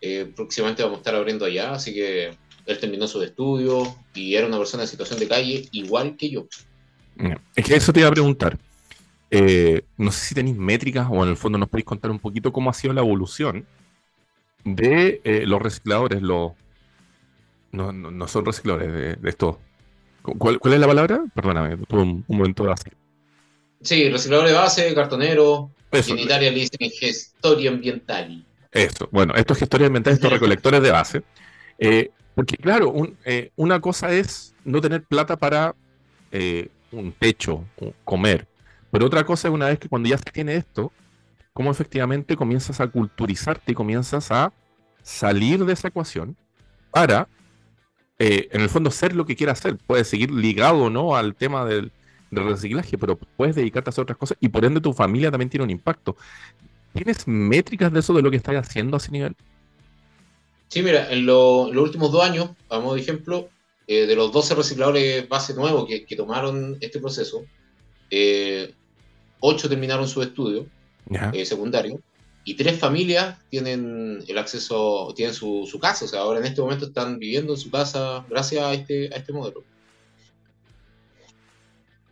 Eh, 0.00 0.32
próximamente 0.34 0.82
vamos 0.82 0.98
a 0.98 1.00
estar 1.00 1.14
abriendo 1.14 1.44
allá, 1.44 1.72
así 1.72 1.94
que 1.94 2.30
él 2.66 2.78
terminó 2.78 3.06
su 3.06 3.22
estudio 3.22 3.94
y 4.14 4.34
era 4.34 4.46
una 4.46 4.58
persona 4.58 4.82
en 4.82 4.88
situación 4.88 5.20
de 5.20 5.28
calle 5.28 5.68
igual 5.72 6.16
que 6.16 6.30
yo. 6.30 6.48
Es 7.54 7.64
que 7.64 7.76
eso 7.76 7.92
te 7.92 8.00
iba 8.00 8.08
a 8.08 8.12
preguntar. 8.12 8.58
Eh, 9.30 9.82
no 9.96 10.10
sé 10.10 10.26
si 10.26 10.34
tenéis 10.34 10.56
métricas 10.56 11.06
o 11.10 11.22
en 11.22 11.30
el 11.30 11.36
fondo 11.36 11.56
nos 11.58 11.68
podéis 11.68 11.84
contar 11.84 12.10
un 12.10 12.18
poquito 12.18 12.52
cómo 12.52 12.70
ha 12.70 12.74
sido 12.74 12.92
la 12.92 13.00
evolución 13.00 13.64
de 14.64 15.20
eh, 15.24 15.44
los 15.46 15.62
recicladores, 15.62 16.20
los 16.20 16.52
no, 17.72 17.92
no, 17.92 18.28
son 18.28 18.44
recicladores 18.44 18.92
de, 18.92 19.14
de 19.14 19.30
estos 19.30 19.56
¿Cuál, 20.22 20.58
¿Cuál, 20.58 20.74
es 20.74 20.80
la 20.80 20.86
palabra? 20.86 21.24
Perdóname, 21.34 21.76
tuve 21.88 22.02
un, 22.02 22.24
momento 22.28 22.62
de 22.62 22.68
base. 22.68 22.90
Sí, 23.82 24.08
reciclador 24.10 24.46
de 24.46 24.52
base, 24.52 24.94
cartonero, 24.94 25.70
en 25.90 26.18
Italia 26.18 26.50
le 26.50 26.60
dicen 26.60 26.90
gestoria 26.90 27.70
ambiental. 27.70 28.44
Esto, 28.70 29.08
bueno, 29.10 29.34
estos 29.34 29.58
gestores 29.58 29.86
ambientales, 29.86 30.18
estos 30.18 30.32
recolectores 30.32 30.82
de 30.82 30.90
base. 30.90 31.22
Eh, 31.78 32.10
porque 32.34 32.56
claro, 32.56 32.94
eh, 33.24 33.50
una 33.56 33.80
cosa 33.80 34.12
es 34.12 34.54
no 34.64 34.80
tener 34.80 35.02
plata 35.02 35.36
para 35.36 35.74
eh, 36.30 36.68
un 36.92 37.12
techo, 37.12 37.64
comer, 38.04 38.46
pero 38.90 39.06
otra 39.06 39.24
cosa 39.24 39.48
es 39.48 39.54
una 39.54 39.66
vez 39.66 39.78
que 39.78 39.88
cuando 39.88 40.08
ya 40.08 40.18
se 40.18 40.30
tiene 40.30 40.56
esto, 40.56 40.92
cómo 41.52 41.70
efectivamente 41.70 42.36
comienzas 42.36 42.80
a 42.80 42.86
culturizarte 42.86 43.72
y 43.72 43.74
comienzas 43.74 44.30
a 44.30 44.52
salir 45.02 45.64
de 45.64 45.72
esa 45.72 45.88
ecuación 45.88 46.36
para 46.90 47.28
eh, 48.18 48.48
en 48.52 48.60
el 48.60 48.68
fondo 48.68 48.90
ser 48.90 49.14
lo 49.14 49.24
que 49.24 49.34
quieras 49.34 49.60
hacer. 49.60 49.78
Puedes 49.86 50.08
seguir 50.08 50.30
ligado 50.30 50.90
no 50.90 51.16
al 51.16 51.34
tema 51.34 51.64
del, 51.64 51.90
reciclaje, 52.30 52.96
pero 52.96 53.18
puedes 53.36 53.56
dedicarte 53.56 53.88
a 53.88 53.90
hacer 53.90 54.02
otras 54.02 54.18
cosas 54.18 54.38
y 54.40 54.48
por 54.48 54.64
ende 54.64 54.80
tu 54.80 54.92
familia 54.92 55.30
también 55.30 55.48
tiene 55.48 55.64
un 55.64 55.70
impacto. 55.70 56.16
¿Tienes 56.92 57.26
métricas 57.26 57.92
de 57.92 58.00
eso, 58.00 58.12
de 58.14 58.22
lo 58.22 58.30
que 58.30 58.36
estás 58.36 58.54
haciendo 58.54 58.96
a 58.96 58.98
ese 58.98 59.10
nivel? 59.10 59.34
Sí, 60.68 60.82
mira, 60.82 61.10
en, 61.10 61.26
los 61.26 61.74
últimos 61.74 62.12
dos 62.12 62.22
años, 62.22 62.50
vamos 62.68 62.94
de 62.94 63.00
ejemplo, 63.00 63.48
eh, 63.86 64.06
de 64.06 64.14
los 64.14 64.30
12 64.30 64.54
recicladores 64.54 65.28
base 65.28 65.54
nuevos 65.54 65.88
que, 65.88 66.16
tomaron 66.16 66.76
este 66.80 67.00
proceso, 67.00 67.42
eh, 68.10 68.72
8 69.40 69.68
terminaron 69.68 70.06
su 70.06 70.22
estudio 70.22 70.66
eh, 71.32 71.44
secundario 71.44 72.00
y 72.44 72.54
tres 72.54 72.78
familias 72.78 73.38
tienen 73.50 74.24
el 74.26 74.38
acceso, 74.38 75.12
tienen 75.14 75.34
su, 75.34 75.68
su, 75.70 75.78
casa, 75.78 76.04
o 76.04 76.08
sea, 76.08 76.20
ahora 76.20 76.40
en 76.40 76.46
este 76.46 76.60
momento 76.60 76.86
están 76.86 77.18
viviendo 77.18 77.52
en 77.52 77.58
su 77.58 77.70
casa 77.70 78.24
gracias 78.28 78.64
a 78.64 78.72
este, 78.72 79.10
a 79.12 79.18
este 79.18 79.32
modelo. 79.32 79.62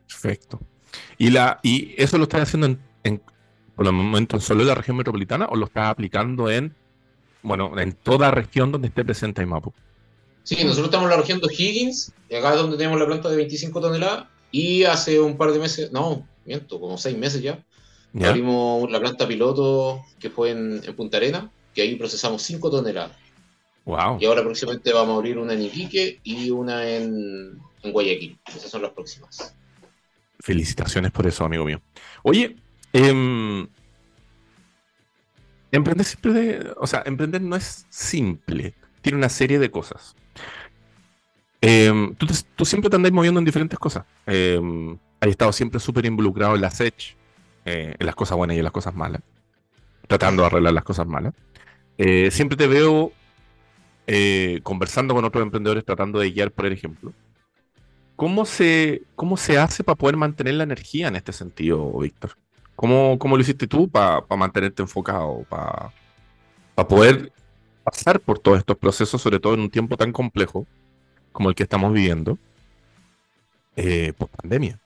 Perfecto. 0.06 0.60
¿Y, 1.16 1.30
la, 1.30 1.60
¿Y 1.62 1.94
eso 1.96 2.18
lo 2.18 2.24
estás 2.24 2.42
haciendo 2.42 2.78
en, 3.04 3.22
por 3.74 3.86
el 3.86 3.92
momento 3.92 4.40
solo 4.40 4.62
en 4.62 4.68
la 4.68 4.74
región 4.74 4.96
metropolitana 4.96 5.46
o 5.46 5.56
lo 5.56 5.66
estás 5.66 5.88
aplicando 5.88 6.50
en, 6.50 6.74
bueno, 7.42 7.78
en 7.78 7.92
toda 7.92 8.30
región 8.30 8.70
donde 8.70 8.88
esté 8.88 9.04
presente 9.04 9.42
IMAPU? 9.42 9.72
Sí, 10.42 10.56
nosotros 10.64 10.86
estamos 10.86 11.06
en 11.06 11.10
la 11.10 11.16
región 11.18 11.40
de 11.40 11.52
Higgins, 11.52 12.12
acá 12.36 12.54
es 12.54 12.56
donde 12.56 12.76
tenemos 12.76 12.98
la 12.98 13.06
planta 13.06 13.28
de 13.28 13.36
25 13.36 13.80
toneladas, 13.80 14.26
y 14.50 14.84
hace 14.84 15.20
un 15.20 15.36
par 15.36 15.52
de 15.52 15.58
meses, 15.58 15.92
no, 15.92 16.26
miento, 16.44 16.80
como 16.80 16.98
seis 16.98 17.16
meses 17.16 17.42
ya, 17.42 17.62
Abrimos 18.14 18.90
la 18.90 19.00
planta 19.00 19.28
piloto 19.28 20.04
que 20.18 20.30
fue 20.30 20.50
en, 20.50 20.80
Punta 20.96 21.18
Arena, 21.18 21.50
que 21.74 21.82
ahí 21.82 21.94
procesamos 21.96 22.42
5 22.42 22.70
toneladas. 22.70 23.16
Wow. 23.84 24.18
Y 24.20 24.26
ahora 24.26 24.42
próximamente 24.42 24.92
vamos 24.92 25.14
a 25.14 25.16
abrir 25.18 25.38
una 25.38 25.54
en 25.54 25.62
Iquique 25.62 26.20
y 26.22 26.50
una 26.50 26.88
en, 26.88 27.58
Guayaquil. 27.84 28.38
Esas 28.46 28.70
son 28.70 28.82
las 28.82 28.92
próximas. 28.92 29.54
Felicitaciones 30.40 31.10
por 31.10 31.26
eso, 31.26 31.44
amigo 31.44 31.64
mío. 31.64 31.80
Oye, 32.22 32.56
eh, 32.92 33.66
emprender 35.70 36.06
siempre 36.06 36.60
o 36.76 36.86
sea, 36.86 37.02
emprender 37.06 37.40
no 37.42 37.56
es 37.56 37.86
simple, 37.88 38.74
tiene 39.00 39.18
una 39.18 39.28
serie 39.28 39.58
de 39.58 39.70
cosas. 39.70 40.16
Em, 41.60 42.14
tú, 42.14 42.64
siempre 42.64 42.88
te 42.88 42.96
andas 42.96 43.12
moviendo 43.12 43.40
en 43.40 43.44
diferentes 43.44 43.78
cosas. 43.78 44.04
Eh, 44.26 44.60
has 45.20 45.28
estado 45.28 45.52
siempre 45.52 45.80
súper 45.80 46.06
involucrado 46.06 46.54
en 46.54 46.60
la 46.60 46.70
SECH, 46.70 47.16
eh, 47.64 47.94
en 47.98 48.06
las 48.06 48.14
cosas 48.14 48.36
buenas 48.36 48.54
y 48.54 48.58
en 48.58 48.64
las 48.64 48.72
cosas 48.72 48.94
malas, 48.94 49.22
tratando 50.06 50.42
de 50.42 50.46
arreglar 50.46 50.72
las 50.72 50.84
cosas 50.84 51.06
malas. 51.06 51.34
Eh, 51.96 52.30
siempre 52.30 52.56
te 52.56 52.68
veo 52.68 53.12
eh, 54.06 54.60
conversando 54.62 55.14
con 55.14 55.24
otros 55.24 55.42
emprendedores, 55.42 55.84
tratando 55.84 56.20
de 56.20 56.30
guiar, 56.30 56.52
por 56.52 56.66
ejemplo. 56.66 57.12
¿Cómo 58.14 58.46
se, 58.46 59.02
cómo 59.14 59.36
se 59.36 59.58
hace 59.58 59.84
para 59.84 59.96
poder 59.96 60.16
mantener 60.16 60.54
la 60.54 60.64
energía 60.64 61.08
en 61.08 61.16
este 61.16 61.32
sentido, 61.32 61.92
Víctor? 61.98 62.32
¿Cómo, 62.74 63.18
¿Cómo, 63.18 63.36
lo 63.36 63.42
hiciste 63.42 63.66
tú 63.66 63.88
para 63.88 64.24
mantenerte 64.36 64.82
enfocado, 64.82 65.44
para 65.48 65.92
poder 66.88 67.32
pasar 67.82 68.20
por 68.20 68.38
todos 68.38 68.58
estos 68.58 68.76
procesos, 68.76 69.20
sobre 69.20 69.40
todo 69.40 69.54
en 69.54 69.60
un 69.60 69.70
tiempo 69.70 69.96
tan 69.96 70.12
complejo 70.12 70.66
como 71.38 71.50
el 71.50 71.54
que 71.54 71.62
estamos 71.62 71.92
viviendo? 71.92 72.36
eh, 73.78 74.12
por 74.18 74.28
pandemia. 74.28 74.76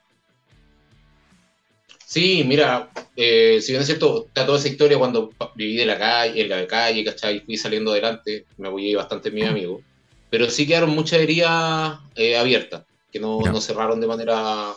Sí, 2.05 2.45
mira, 2.47 2.91
eh, 3.17 3.59
si 3.63 3.73
bien 3.73 3.81
es 3.81 3.87
cierto, 3.87 4.27
está 4.27 4.45
toda 4.45 4.59
esa 4.59 4.69
historia 4.69 4.99
cuando 4.99 5.31
viví 5.55 5.77
de 5.77 5.87
la 5.87 5.99
calle, 5.99 6.43
en 6.43 6.51
la 6.51 6.67
calle, 6.67 7.03
¿cachai? 7.03 7.41
Fui 7.41 7.57
saliendo 7.57 7.93
adelante, 7.93 8.45
me 8.59 8.69
apoyé 8.69 8.95
bastante 8.95 9.31
en 9.31 9.35
mi 9.35 9.45
amigo, 9.45 9.81
pero 10.29 10.51
sí 10.51 10.67
quedaron 10.67 10.91
muchas 10.91 11.21
heridas 11.21 11.99
eh, 12.17 12.37
abiertas, 12.37 12.85
que 13.11 13.19
no, 13.19 13.41
no, 13.41 13.61
cerraron 13.63 13.99
de 13.99 14.07
manera, 14.07 14.75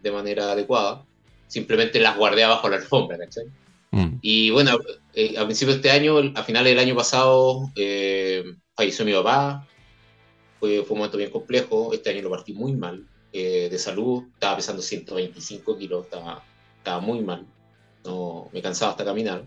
de 0.00 0.10
manera 0.10 0.52
adecuada, 0.52 1.04
simplemente 1.46 2.00
las 2.00 2.16
guardé 2.16 2.44
abajo 2.44 2.70
la 2.70 2.76
alfombra, 2.76 3.18
¿cachai? 3.18 3.44
Mm. 3.90 4.18
Y 4.22 4.48
bueno, 4.48 4.78
eh, 5.12 5.34
a 5.36 5.44
principios 5.44 5.82
de 5.82 5.88
este 5.88 5.90
año, 5.90 6.32
a 6.34 6.42
finales 6.42 6.72
del 6.72 6.78
año 6.78 6.96
pasado, 6.96 7.70
falleció 8.74 9.04
mi 9.04 9.12
papá, 9.12 9.68
fue, 10.58 10.82
fue 10.84 10.94
un 10.94 10.98
momento 10.98 11.18
bien 11.18 11.30
complejo, 11.30 11.92
este 11.92 12.10
año 12.10 12.22
lo 12.22 12.30
partí 12.30 12.52
muy 12.52 12.72
mal, 12.72 13.06
de 13.30 13.78
salud, 13.78 14.24
estaba 14.34 14.56
pesando 14.56 14.82
125 14.82 15.78
kilos, 15.78 16.04
estaba 16.06 16.42
estaba 16.78 17.00
muy 17.00 17.20
mal, 17.20 17.46
no, 18.04 18.48
me 18.52 18.62
cansaba 18.62 18.92
hasta 18.92 19.04
caminar. 19.04 19.44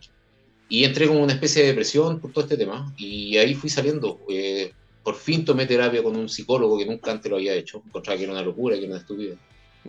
Y 0.69 0.83
entré 0.85 1.07
con 1.07 1.17
una 1.17 1.33
especie 1.33 1.63
de 1.63 1.69
depresión 1.69 2.19
por 2.19 2.31
todo 2.31 2.43
este 2.43 2.55
tema. 2.55 2.93
Y 2.97 3.37
ahí 3.37 3.55
fui 3.55 3.69
saliendo. 3.69 4.19
Eh, 4.29 4.71
por 5.03 5.15
fin 5.15 5.43
tomé 5.43 5.65
terapia 5.65 6.01
con 6.01 6.15
un 6.15 6.29
psicólogo 6.29 6.77
que 6.77 6.85
nunca 6.85 7.11
antes 7.11 7.29
lo 7.29 7.37
había 7.37 7.53
hecho. 7.55 7.81
Encontraba 7.85 8.17
que 8.17 8.23
era 8.23 8.31
una 8.31 8.41
locura, 8.41 8.75
que 8.75 8.83
era 8.83 8.91
una 8.91 9.01
estupidez. 9.01 9.37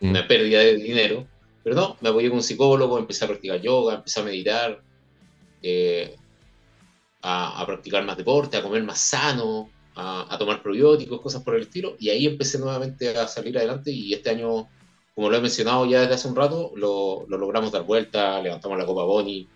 Mm. 0.01 0.11
Una 0.11 0.27
pérdida 0.27 0.61
de 0.61 0.77
dinero. 0.77 1.27
Pero 1.63 1.77
no, 1.77 1.97
me 2.01 2.09
apoyé 2.09 2.29
con 2.29 2.39
un 2.39 2.43
psicólogo, 2.43 2.99
empecé 2.99 3.25
a 3.25 3.29
practicar 3.29 3.61
yoga, 3.61 3.95
empecé 3.95 4.19
a 4.19 4.25
meditar, 4.25 4.83
eh, 5.63 6.17
a, 7.21 7.63
practicar 7.65 8.05
más 8.05 8.17
deporte, 8.17 8.57
a 8.57 8.63
comer 8.63 8.83
más 8.83 8.99
sano, 8.99 9.71
a, 9.95 10.35
a, 10.35 10.39
tomar 10.39 10.63
probióticos, 10.63 11.21
cosas 11.21 11.43
por 11.43 11.55
el 11.55 11.63
estilo. 11.63 11.97
Y 11.99 12.11
ahí 12.11 12.27
empecé 12.27 12.59
nuevamente 12.59 13.09
a 13.17 13.27
salir 13.27 13.57
adelante. 13.57 13.91
Y 13.91 14.13
este 14.13 14.31
año 14.31 14.69
como 15.15 15.29
lo 15.31 15.37
he 15.37 15.41
mencionado 15.41 15.87
ya 15.87 16.01
desde 16.01 16.15
hace 16.15 16.29
un 16.29 16.37
rato, 16.37 16.73
lo, 16.75 17.27
lo 17.29 17.37
logramos 17.37 17.71
dar 17.71 17.83
vuelta, 17.83 18.41
levantamos 18.41 18.79
la 18.79 18.87
Copa 18.87 19.05
Boni, 19.05 19.47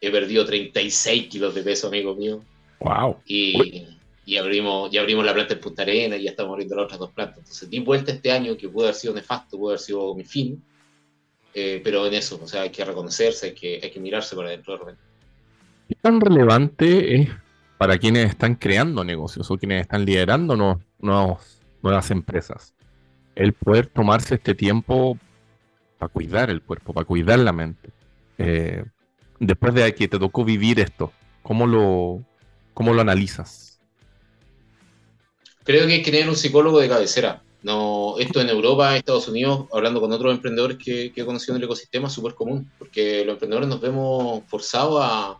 he 0.00 0.10
perdido 0.10 0.44
36 0.44 1.28
kilos 1.28 1.54
de 1.54 1.62
peso, 1.62 1.88
amigo 1.88 2.14
mío. 2.14 2.42
¡Wow! 2.80 3.18
Y, 3.26 3.86
y, 4.24 4.36
abrimos, 4.36 4.92
y 4.92 4.98
abrimos 4.98 5.24
la 5.24 5.34
planta 5.34 5.54
en 5.54 5.60
Punta 5.60 5.82
Arena 5.82 6.16
y 6.16 6.24
ya 6.24 6.30
estamos 6.30 6.52
abriendo 6.52 6.76
las 6.76 6.86
otras 6.86 7.00
dos 7.00 7.10
plantas. 7.12 7.38
Entonces 7.38 7.68
di 7.68 7.80
vuelta 7.80 8.12
este 8.12 8.32
año 8.32 8.56
que 8.56 8.68
puede 8.68 8.88
haber 8.88 8.98
sido 8.98 9.14
nefasto, 9.14 9.58
puede 9.58 9.74
haber 9.74 9.80
sido 9.80 10.14
mi 10.14 10.24
fin, 10.24 10.64
eh, 11.54 11.80
pero 11.84 12.06
en 12.06 12.14
eso, 12.14 12.40
o 12.42 12.48
sea, 12.48 12.62
hay 12.62 12.70
que 12.70 12.84
reconocerse, 12.84 13.48
hay 13.48 13.54
que, 13.54 13.80
hay 13.82 13.90
que 13.90 14.00
mirarse 14.00 14.34
para 14.34 14.48
adentro 14.48 14.72
de 14.72 14.78
repente. 14.78 15.02
¿Qué 15.88 15.94
tan 15.96 16.20
relevante 16.22 17.16
es 17.16 17.28
para 17.82 17.98
quienes 17.98 18.30
están 18.30 18.54
creando 18.54 19.02
negocios 19.02 19.50
o 19.50 19.58
quienes 19.58 19.80
están 19.80 20.04
liderando 20.04 20.78
nuevas 21.00 22.10
empresas? 22.12 22.74
el 23.34 23.54
poder 23.54 23.88
tomarse 23.88 24.36
este 24.36 24.54
tiempo 24.54 25.18
para 25.98 26.12
cuidar 26.12 26.48
el 26.48 26.62
cuerpo, 26.62 26.92
para 26.92 27.04
cuidar 27.04 27.40
la 27.40 27.52
mente. 27.52 27.90
Eh, 28.38 28.84
después 29.40 29.74
de 29.74 29.92
que 29.96 30.06
te 30.06 30.16
tocó 30.16 30.44
vivir 30.44 30.78
esto, 30.78 31.10
¿cómo 31.42 31.66
lo, 31.66 32.22
cómo 32.72 32.94
lo 32.94 33.00
analizas? 33.00 33.80
Creo 35.64 35.84
que 35.88 35.94
hay 35.94 36.02
que 36.02 36.12
tener 36.12 36.28
un 36.28 36.36
psicólogo 36.36 36.78
de 36.78 36.88
cabecera. 36.88 37.42
No, 37.64 38.14
esto 38.18 38.40
en 38.40 38.48
Europa, 38.48 38.96
Estados 38.96 39.26
Unidos, 39.26 39.66
hablando 39.72 40.00
con 40.00 40.12
otros 40.12 40.32
emprendedores 40.32 40.78
que, 40.78 41.10
que 41.12 41.22
he 41.22 41.26
conocido 41.26 41.56
en 41.56 41.62
el 41.62 41.64
ecosistema, 41.64 42.06
es 42.06 42.12
súper 42.12 42.34
común, 42.34 42.70
porque 42.78 43.24
los 43.24 43.32
emprendedores 43.32 43.68
nos 43.68 43.80
vemos 43.80 44.44
forzados 44.46 45.00
a, 45.02 45.36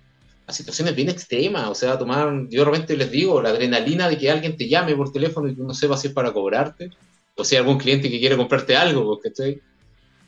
a, 0.53 0.55
situaciones 0.55 0.95
bien 0.95 1.09
extremas, 1.09 1.69
o 1.69 1.75
sea, 1.75 1.93
a 1.93 1.99
tomar, 1.99 2.49
yo 2.49 2.65
realmente 2.65 2.97
les 2.97 3.11
digo, 3.11 3.41
la 3.43 3.51
adrenalina 3.51 4.09
de 4.09 4.19
que 4.19 4.31
alguien 4.31 4.57
te 4.57 4.69
llame 4.69 4.95
por 4.95 5.13
teléfono 5.13 5.49
y 5.49 5.57
que 5.57 5.63
no 5.63 5.75
sepa 5.75 5.97
si 5.97 6.09
es 6.09 6.13
para 6.13 6.33
cobrarte, 6.33 6.91
o 7.37 7.45
sea, 7.45 7.61
algún 7.61 7.79
cliente 7.79 8.11
que 8.11 8.21
quiere 8.21 8.37
comprarte 8.37 8.77
algo, 8.77 9.05
porque 9.05 9.29
estoy 9.29 9.61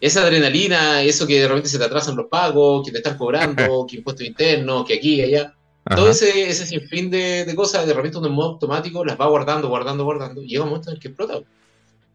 esa 0.00 0.23
adrenalina, 0.23 1.02
eso 1.02 1.26
que 1.26 1.40
de 1.40 1.49
repente 1.49 1.69
se 1.69 1.78
te 1.78 1.85
atrasan 1.85 2.16
los 2.16 2.26
pagos, 2.26 2.85
que 2.85 2.93
te 2.93 2.99
están 2.99 3.16
cobrando, 3.16 3.87
que 3.88 3.97
impuestos 3.97 4.26
internos, 4.26 4.85
que 4.87 4.95
aquí 4.95 5.23
allá, 5.23 5.54
todo 5.95 6.11
ese, 6.11 6.49
ese 6.49 6.66
sinfín 6.66 7.11
de, 7.11 7.45
de, 7.45 7.54
cosas, 7.54 7.87
de 7.87 7.93
repente 7.93 8.19
uno 8.19 8.28
en 8.28 8.35
modo 8.35 8.52
automático 8.52 9.04
las 9.04 9.21
va 9.21 9.26
guardando, 9.26 9.69
guardando, 9.69 10.04
guardando, 10.04 10.43
y 10.43 10.49
llega 10.49 10.64
un 10.64 10.71
momento 10.71 10.90
en 10.90 10.97
el 10.97 11.00
que 11.00 11.09
explota. 11.09 11.40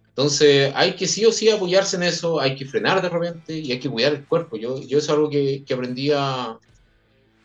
Entonces, 0.10 0.72
hay 0.76 0.94
que 0.94 1.08
sí 1.08 1.26
o 1.26 1.32
sí 1.32 1.50
apoyarse 1.50 1.96
en 1.96 2.04
eso, 2.04 2.40
hay 2.40 2.56
que 2.56 2.66
frenar 2.66 3.02
de 3.02 3.10
repente 3.10 3.58
y 3.58 3.72
hay 3.72 3.80
que 3.80 3.90
cuidar 3.90 4.14
el 4.14 4.26
cuerpo. 4.26 4.58
Yo, 4.58 4.82
yo 4.82 4.98
es 4.98 5.10
algo 5.10 5.30
que, 5.30 5.64
que 5.66 5.74
aprendí 5.74 6.12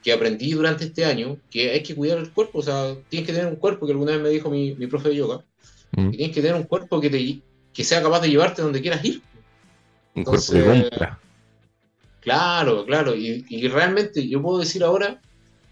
que 0.05 0.13
aprendí 0.13 0.53
durante 0.53 0.85
este 0.85 1.05
año, 1.05 1.39
que 1.51 1.71
hay 1.71 1.83
que 1.83 1.97
cuidar 1.97 2.19
el 2.19 2.31
cuerpo, 2.31 2.59
o 2.59 2.63
sea, 2.63 2.95
tienes 3.09 3.27
que 3.27 3.33
tener 3.33 3.49
un 3.49 3.57
cuerpo, 3.57 3.87
que 3.87 3.93
alguna 3.93 4.13
vez 4.13 4.21
me 4.21 4.29
dijo 4.29 4.51
mi, 4.51 4.75
mi 4.75 4.87
profe 4.87 5.09
de 5.09 5.17
yoga, 5.17 5.43
Mm. 5.97 6.11
tienes 6.11 6.35
que 6.35 6.43
tener 6.43 6.57
un 6.57 6.65
cuerpo 6.65 7.01
que, 7.01 7.11
te, 7.11 7.41
que 7.73 7.85
sea 7.85 8.03
capaz 8.03 8.21
de 8.21 8.31
llevarte 8.31 8.63
donde 8.63 8.81
quieras 8.81 9.05
ir. 9.05 9.23
Un 10.15 10.25
cuerpo 10.25 10.53
de 10.53 10.91
Claro, 12.21 12.85
claro. 12.87 13.15
Y, 13.15 13.69
realmente 13.69 14.27
yo 14.27 14.41
puedo 14.41 14.59
decir 14.59 14.83
ahora 14.83 15.21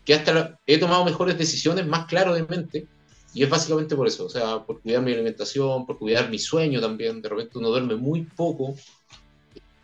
que 0.04 0.14
hasta 0.14 0.58
he 0.66 0.78
tomado 0.78 1.04
mejores 1.04 1.38
decisiones 1.38 1.86
más 1.86 2.06
claro 2.06 2.34
de 2.34 2.44
mente. 2.44 2.86
Y 3.34 3.42
es 3.42 3.48
básicamente 3.48 3.96
por 3.96 4.06
eso, 4.06 4.26
o 4.26 4.28
sea, 4.28 4.62
por 4.62 4.82
cuidar 4.82 5.02
mi 5.02 5.12
alimentación, 5.12 5.86
por 5.86 5.98
cuidar 5.98 6.28
mi 6.28 6.38
sueño 6.38 6.82
también. 6.82 7.22
De 7.22 7.30
repente 7.30 7.56
uno 7.56 7.70
duerme 7.70 7.96
muy 7.96 8.22
poco 8.24 8.74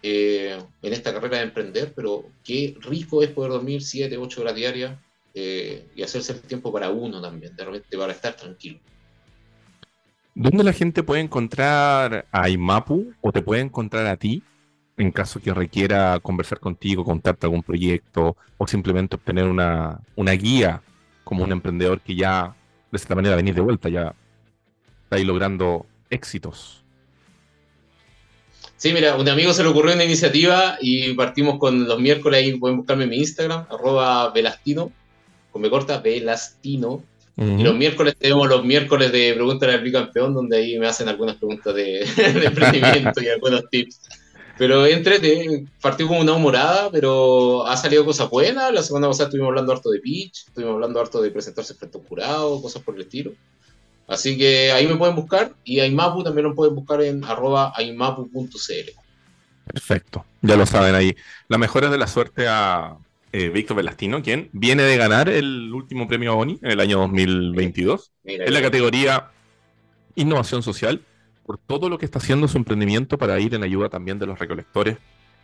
eh, 0.03 0.59
en 0.83 0.93
esta 0.93 1.13
carrera 1.13 1.39
de 1.39 1.45
emprender, 1.45 1.93
pero 1.95 2.25
qué 2.45 2.77
rico 2.81 3.23
es 3.23 3.31
poder 3.31 3.53
dormir 3.53 3.83
7, 3.83 4.17
8 4.17 4.41
horas 4.41 4.55
diarias 4.55 4.99
eh, 5.35 5.87
y 5.95 6.03
hacerse 6.03 6.33
el 6.33 6.41
tiempo 6.41 6.73
para 6.73 6.91
uno 6.91 7.21
también, 7.21 7.55
de 7.57 7.65
repente 7.65 7.97
para 7.97 8.13
estar 8.13 8.35
tranquilo. 8.35 8.79
¿Dónde 10.35 10.63
la 10.63 10.73
gente 10.73 11.03
puede 11.03 11.21
encontrar 11.21 12.27
a 12.31 12.49
IMAPU 12.49 13.13
o 13.21 13.33
te 13.33 13.43
puede 13.43 13.61
encontrar 13.61 14.07
a 14.07 14.17
ti 14.17 14.43
en 14.99 15.13
caso 15.13 15.41
que 15.41 15.55
requiera 15.55 16.19
conversar 16.21 16.59
contigo, 16.59 17.05
contarte 17.05 17.47
algún 17.47 17.63
proyecto 17.63 18.37
o 18.59 18.67
simplemente 18.67 19.15
obtener 19.17 19.45
una, 19.45 20.03
guía 20.17 20.83
como 21.25 21.45
un 21.45 21.53
emprendedor 21.53 22.01
que 22.01 22.17
ya 22.17 22.55
de 22.91 22.97
esta 22.97 23.15
manera 23.15 23.37
venís 23.37 23.55
de 23.55 23.61
vuelta, 23.61 23.89
ya 23.89 24.15
está 25.05 25.17
ahí 25.17 25.25
logrando 25.25 25.87
éxitos? 26.11 26.85
Sí, 28.79 28.93
mira, 28.93 29.17
un 29.17 29.29
amigo 29.29 29.53
se 29.53 29.65
le 29.65 29.69
ocurrió 29.69 29.93
una 29.95 30.05
iniciativa 30.05 30.79
y 30.81 31.13
partimos 31.15 31.59
con 31.59 31.89
los 31.89 31.99
miércoles, 31.99 32.39
ahí 32.39 32.57
pueden 32.57 32.77
buscarme 32.79 33.05
en 33.05 33.11
mi 33.11 33.19
Instagram, 33.19 33.67
arroba 33.69 34.31
velastino, 34.31 34.93
con 35.51 35.61
me 35.63 35.69
corta, 35.69 35.99
velastino, 35.99 37.03
y 37.37 37.63
los 37.63 37.77
miércoles 37.77 38.17
tenemos 38.19 38.49
los 38.49 38.65
miércoles 38.65 39.13
de 39.13 39.33
Preguntas 39.35 39.69
al 39.69 39.81
Bicampeón, 39.81 40.35
donde 40.35 40.57
ahí 40.57 40.79
me 40.79 40.89
hacen 40.89 41.09
algunas 41.09 41.37
preguntas 41.37 41.73
de, 41.73 42.01
emprendimiento 42.45 43.23
y 43.23 43.29
algunos 43.29 43.69
tips. 43.71 44.01
Pero 44.57 44.85
entre, 44.87 45.21
partió 45.81 46.09
como 46.09 46.21
una 46.21 46.33
humorada, 46.33 46.91
pero 46.91 47.65
ha 47.65 47.77
salido 47.77 48.05
cosas 48.05 48.29
buenas. 48.29 48.73
La 48.73 48.83
semana 48.83 49.07
pasada 49.07 49.29
estuvimos 49.29 49.51
hablando 49.51 49.73
harto 49.73 49.91
de 49.91 50.01
pitch, 50.01 50.49
estuvimos 50.49 50.75
hablando 50.75 51.01
harto 51.01 51.23
de 51.23 51.31
presentarse 51.31 51.75
frente 51.75 51.97
a 51.97 52.01
un 52.01 52.07
jurado, 52.09 52.61
cosas 52.61 52.83
por 52.83 52.97
el 52.97 53.03
estilo. 53.03 53.31
Así 54.09 54.39
que 54.39 54.73
ahí 54.73 54.87
me 54.87 54.97
pueden 54.97 55.15
buscar 55.15 55.55
y 55.65 55.81
a 55.81 55.87
Imapu 55.87 56.25
también 56.25 56.49
lo 56.49 56.55
pueden 56.55 56.75
buscar 56.75 57.03
en 57.03 57.23
arroba 57.25 57.73
aimapu.cl. 57.77 58.91
Perfecto, 59.73 60.25
ya 60.41 60.57
lo 60.57 60.65
saben 60.65 60.95
ahí. 60.95 61.15
La 61.49 61.59
mejor 61.59 61.85
es 61.85 61.91
de 61.91 61.99
la 61.99 62.07
suerte 62.07 62.49
a, 62.49 62.97
eh, 63.31 63.51
Víctor 63.51 63.77
Velastino, 63.77 64.23
quien 64.23 64.49
viene 64.53 64.83
de 64.83 64.97
ganar 64.97 65.29
el 65.29 65.71
último 65.75 66.09
premio 66.09 66.35
Boni 66.35 66.59
en 66.63 66.71
el 66.71 66.81
año 66.81 66.99
2022 67.01 68.11
en 68.25 68.55
la 68.55 68.63
categoría 68.63 69.31
Innovación 70.15 70.63
Social 70.63 71.03
por 71.45 71.59
todo 71.59 71.91
lo 71.91 71.99
que 71.99 72.07
está 72.07 72.19
haciendo 72.19 72.49
su 72.49 72.57
emprendimiento 72.57 73.19
para 73.19 73.39
ir 73.39 73.55
en 73.55 73.63
ayuda 73.63 73.91
también 73.91 74.19
de 74.19 74.27
los 74.27 74.39
recolectores 74.39 74.97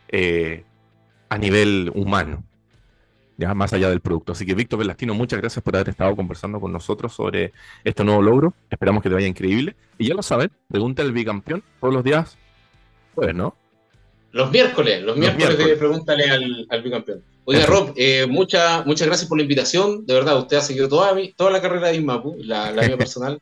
eh, 0.09 0.65
a 1.29 1.37
nivel 1.37 1.91
humano, 1.95 2.43
ya 3.37 3.55
más 3.55 3.73
allá 3.73 3.91
del 3.91 4.01
producto. 4.01 4.33
Así 4.33 4.47
que 4.47 4.55
Víctor 4.55 4.79
Velastino, 4.79 5.15
muchas 5.15 5.41
gracias 5.41 5.63
por 5.63 5.75
haber 5.77 5.91
estado 5.91 6.15
conversando 6.17 6.61
con 6.61 6.73
nosotros 6.73 7.13
sobre 7.13 7.53
este 7.83 8.05
nuevo 8.05 8.23
logro. 8.23 8.55
Esperamos 8.71 9.03
que 9.03 9.09
te 9.09 9.15
vaya 9.15 9.27
increíble. 9.27 9.77
Y 9.99 10.09
ya 10.09 10.15
lo 10.15 10.23
saben, 10.23 10.51
pregunta 10.69 11.03
el 11.03 11.13
bicampeón 11.13 11.63
todos 11.81 11.95
los 11.95 12.05
días, 12.05 12.37
pues, 13.15 13.35
¿no? 13.35 13.57
Los 14.33 14.51
miércoles, 14.51 15.03
los, 15.03 15.17
miércoles, 15.17 15.57
de 15.57 15.77
pregúntale 15.77 16.29
al, 16.29 16.67
al 16.69 16.83
bicampeón. 16.83 17.23
Oiga, 17.47 17.67
Rob, 17.67 17.93
eh, 17.97 18.27
muchas 18.27 18.85
gracias 18.85 19.27
por 19.27 19.37
la 19.37 19.43
invitación. 19.43 20.07
De 20.07 20.15
verdad, 20.15 20.39
usted 20.39 20.57
ha 20.57 20.63
seguido 20.63 20.89
toda, 20.89 21.15
toda 21.37 21.51
la 21.51 21.61
carrera 21.61 21.89
de 21.89 21.97
IMAPU, 21.97 22.37
la, 22.41 22.73
la 22.73 22.83
mía 22.87 22.97
personal, 22.99 23.41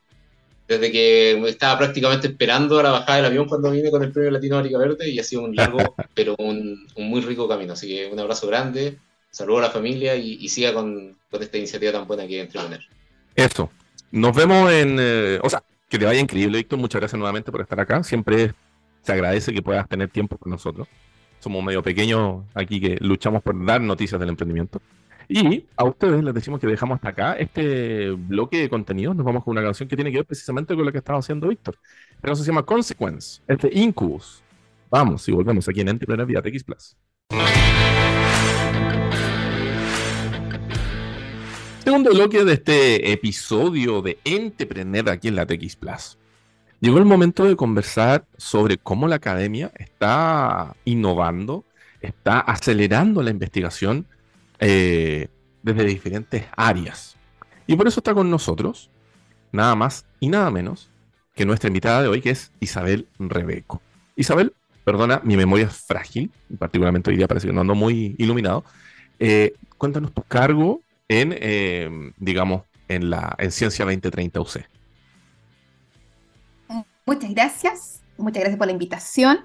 desde 0.66 0.90
que 0.90 1.48
estaba 1.48 1.78
prácticamente 1.78 2.26
esperando 2.26 2.78
a 2.78 2.82
la 2.82 2.90
bajada 2.90 3.16
del 3.16 3.26
avión 3.26 3.46
cuando 3.46 3.70
vine 3.70 3.90
con 3.90 4.02
el 4.02 4.10
premio 4.10 4.30
Latinoamérica 4.32 4.78
Verde 4.78 5.08
y 5.08 5.18
ha 5.18 5.24
sido 5.24 5.42
un 5.42 5.54
largo, 5.54 5.78
pero 6.14 6.34
un, 6.38 6.86
muy 6.96 7.20
rico 7.20 7.48
camino. 7.48 7.74
Así 7.74 7.88
que 7.88 8.10
un 8.12 8.18
abrazo 8.18 8.48
grande, 8.48 8.98
saludo 9.32 9.58
a 9.58 9.62
la 9.62 9.70
familia 9.70 10.14
y, 10.14 10.48
siga 10.48 10.72
con, 10.72 11.16
esta 11.32 11.58
iniciativa 11.58 11.92
tan 11.92 12.06
buena 12.06 12.26
que 12.26 12.40
entretener. 12.40 12.86
Eso. 13.34 13.70
Nos 14.12 14.36
vemos 14.36 14.70
en. 14.70 14.98
Eh, 15.00 15.40
o 15.42 15.50
sea, 15.50 15.64
que 15.88 15.98
te 15.98 16.04
vaya 16.04 16.20
increíble, 16.20 16.58
Víctor. 16.58 16.78
Muchas 16.78 17.00
gracias 17.00 17.18
nuevamente 17.18 17.50
por 17.50 17.62
estar 17.62 17.80
acá. 17.80 18.04
Siempre 18.04 18.52
se 19.02 19.12
agradece 19.12 19.52
que 19.52 19.62
puedas 19.62 19.88
tener 19.88 20.08
tiempo 20.10 20.38
con 20.38 20.52
nosotros 20.52 20.86
somos 21.42 21.64
medio 21.64 21.82
pequeños 21.82 22.44
aquí 22.54 22.80
que 22.80 22.96
luchamos 23.00 23.42
por 23.42 23.64
dar 23.66 23.80
noticias 23.80 24.18
del 24.20 24.28
emprendimiento. 24.28 24.80
Y 25.28 25.64
a 25.76 25.84
ustedes 25.84 26.22
les 26.22 26.34
decimos 26.34 26.60
que 26.60 26.66
dejamos 26.66 26.96
hasta 26.96 27.08
acá 27.08 27.32
este 27.34 28.10
bloque 28.10 28.58
de 28.58 28.68
contenido. 28.68 29.12
Nos 29.12 29.26
vamos 29.26 29.42
con 29.42 29.52
una 29.52 29.62
canción 29.62 29.88
que 29.88 29.96
tiene 29.96 30.12
que 30.12 30.18
ver 30.18 30.26
precisamente 30.26 30.74
con 30.76 30.84
lo 30.84 30.92
que 30.92 30.98
estaba 30.98 31.18
haciendo 31.18 31.48
Víctor. 31.48 31.76
La 32.16 32.28
canción 32.28 32.44
se 32.44 32.50
llama 32.52 32.64
Consequence, 32.64 33.40
este 33.48 33.70
Incubus. 33.72 34.42
Vamos 34.88 35.28
y 35.28 35.32
volvemos 35.32 35.68
aquí 35.68 35.80
en 35.80 35.98
TX 35.98 36.64
Plus. 36.64 36.96
Segundo 41.92 42.12
bloque 42.12 42.42
de 42.42 42.54
este 42.54 43.12
episodio 43.12 44.00
de 44.00 44.16
Entrepreneur 44.24 45.10
aquí 45.10 45.28
en 45.28 45.36
la 45.36 45.44
TX 45.44 45.76
Plus. 45.76 46.16
Llegó 46.80 46.96
el 46.96 47.04
momento 47.04 47.44
de 47.44 47.54
conversar 47.54 48.24
sobre 48.38 48.78
cómo 48.78 49.08
la 49.08 49.16
academia 49.16 49.70
está 49.76 50.74
innovando, 50.86 51.66
está 52.00 52.40
acelerando 52.40 53.22
la 53.22 53.28
investigación 53.28 54.06
eh, 54.58 55.28
desde 55.62 55.84
diferentes 55.84 56.46
áreas. 56.56 57.16
Y 57.66 57.76
por 57.76 57.86
eso 57.86 58.00
está 58.00 58.14
con 58.14 58.30
nosotros, 58.30 58.88
nada 59.52 59.74
más 59.74 60.06
y 60.18 60.28
nada 60.28 60.50
menos 60.50 60.88
que 61.34 61.44
nuestra 61.44 61.68
invitada 61.68 62.00
de 62.00 62.08
hoy, 62.08 62.22
que 62.22 62.30
es 62.30 62.52
Isabel 62.58 63.06
Rebeco. 63.18 63.82
Isabel, 64.16 64.54
perdona, 64.82 65.20
mi 65.24 65.36
memoria 65.36 65.66
es 65.66 65.76
frágil, 65.76 66.30
particularmente 66.58 67.10
hoy 67.10 67.18
día 67.18 67.28
parece 67.28 67.48
que 67.48 67.52
no 67.52 67.60
ando 67.60 67.74
muy 67.74 68.14
iluminado. 68.16 68.64
Eh, 69.18 69.52
cuéntanos 69.76 70.14
tu 70.14 70.22
cargo 70.22 70.80
en, 71.08 71.34
eh, 71.36 72.12
digamos, 72.16 72.62
en 72.88 73.10
la 73.10 73.34
en 73.38 73.50
Ciencia 73.50 73.84
2030 73.84 74.40
UC. 74.40 74.66
Muchas 77.04 77.30
gracias, 77.34 78.02
muchas 78.16 78.40
gracias 78.40 78.58
por 78.58 78.66
la 78.66 78.72
invitación. 78.72 79.40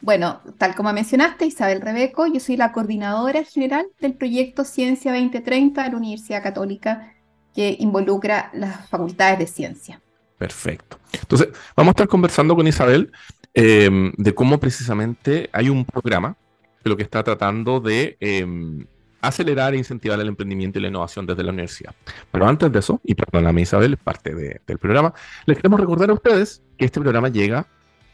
Bueno, 0.00 0.40
tal 0.58 0.74
como 0.74 0.92
mencionaste, 0.92 1.46
Isabel 1.46 1.80
Rebeco, 1.80 2.26
yo 2.26 2.38
soy 2.38 2.56
la 2.56 2.70
coordinadora 2.72 3.42
general 3.44 3.86
del 4.00 4.14
proyecto 4.14 4.64
Ciencia 4.64 5.12
2030 5.12 5.82
de 5.82 5.90
la 5.90 5.96
Universidad 5.96 6.42
Católica 6.42 7.14
que 7.54 7.76
involucra 7.80 8.50
las 8.52 8.88
facultades 8.88 9.38
de 9.38 9.46
ciencia. 9.46 10.00
Perfecto. 10.38 10.98
Entonces, 11.12 11.48
vamos 11.74 11.90
a 11.90 11.92
estar 11.92 12.08
conversando 12.08 12.54
con 12.54 12.68
Isabel 12.68 13.10
em, 13.54 14.12
de 14.16 14.34
cómo 14.34 14.60
precisamente 14.60 15.50
hay 15.52 15.68
un 15.68 15.84
programa 15.84 16.36
que 16.82 16.88
lo 16.88 16.96
que 16.96 17.02
está 17.02 17.24
tratando 17.24 17.80
de 17.80 18.16
em, 18.20 18.86
acelerar 19.20 19.74
e 19.74 19.78
incentivar 19.78 20.20
el 20.20 20.28
emprendimiento 20.28 20.78
y 20.78 20.82
la 20.82 20.88
innovación 20.88 21.26
desde 21.26 21.42
la 21.42 21.50
universidad. 21.50 21.94
Pero 22.30 22.46
antes 22.46 22.70
de 22.70 22.78
eso, 22.78 23.00
y 23.04 23.14
perdóname 23.14 23.62
Isabel, 23.62 23.94
es 23.94 24.00
parte 24.00 24.34
del 24.34 24.78
programa, 24.78 25.12
les 25.46 25.56
queremos 25.56 25.80
recordar 25.80 26.10
a 26.10 26.14
ustedes 26.14 26.62
que 26.76 26.84
este 26.84 27.00
programa 27.00 27.28
llega 27.28 27.66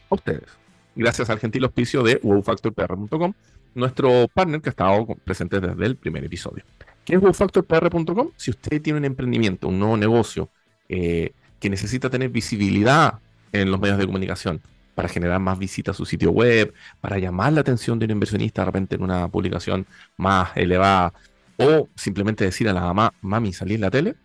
a 0.09 0.15
ustedes 0.15 0.65
gracias 0.95 1.29
al 1.29 1.39
gentil 1.39 1.65
auspicio 1.65 2.01
de 2.03 2.19
wowfactorpr.com, 2.23 3.33
nuestro 3.75 4.27
partner 4.33 4.61
que 4.61 4.69
ha 4.69 4.71
estado 4.71 5.05
presente 5.23 5.59
desde 5.59 5.85
el 5.85 5.97
primer 5.97 6.23
episodio. 6.23 6.63
¿Qué 7.03 7.15
es 7.15 7.21
wowfactorpr.com? 7.21 8.31
Si 8.35 8.51
usted 8.51 8.81
tiene 8.81 8.99
un 8.99 9.05
emprendimiento, 9.05 9.67
un 9.67 9.77
nuevo 9.77 9.97
negocio 9.97 10.49
eh, 10.89 11.33
que 11.59 11.69
necesita 11.69 12.09
tener 12.09 12.29
visibilidad 12.29 13.19
en 13.51 13.69
los 13.71 13.79
medios 13.79 13.97
de 13.97 14.05
comunicación 14.05 14.61
para 14.95 15.09
generar 15.09 15.39
más 15.39 15.59
visitas 15.59 15.95
a 15.95 15.97
su 15.97 16.05
sitio 16.05 16.31
web, 16.31 16.73
para 17.01 17.19
llamar 17.19 17.53
la 17.53 17.61
atención 17.61 17.99
de 17.99 18.05
un 18.05 18.11
inversionista 18.11 18.61
de 18.61 18.65
repente 18.65 18.95
en 18.95 19.03
una 19.03 19.27
publicación 19.27 19.85
más 20.17 20.55
elevada, 20.55 21.13
o 21.57 21.89
simplemente 21.95 22.45
decir 22.45 22.67
a 22.69 22.73
la 22.73 22.81
mamá, 22.81 23.13
mami, 23.21 23.53
salí 23.53 23.75
en 23.75 23.81
la 23.81 23.91
tele, 23.91 24.15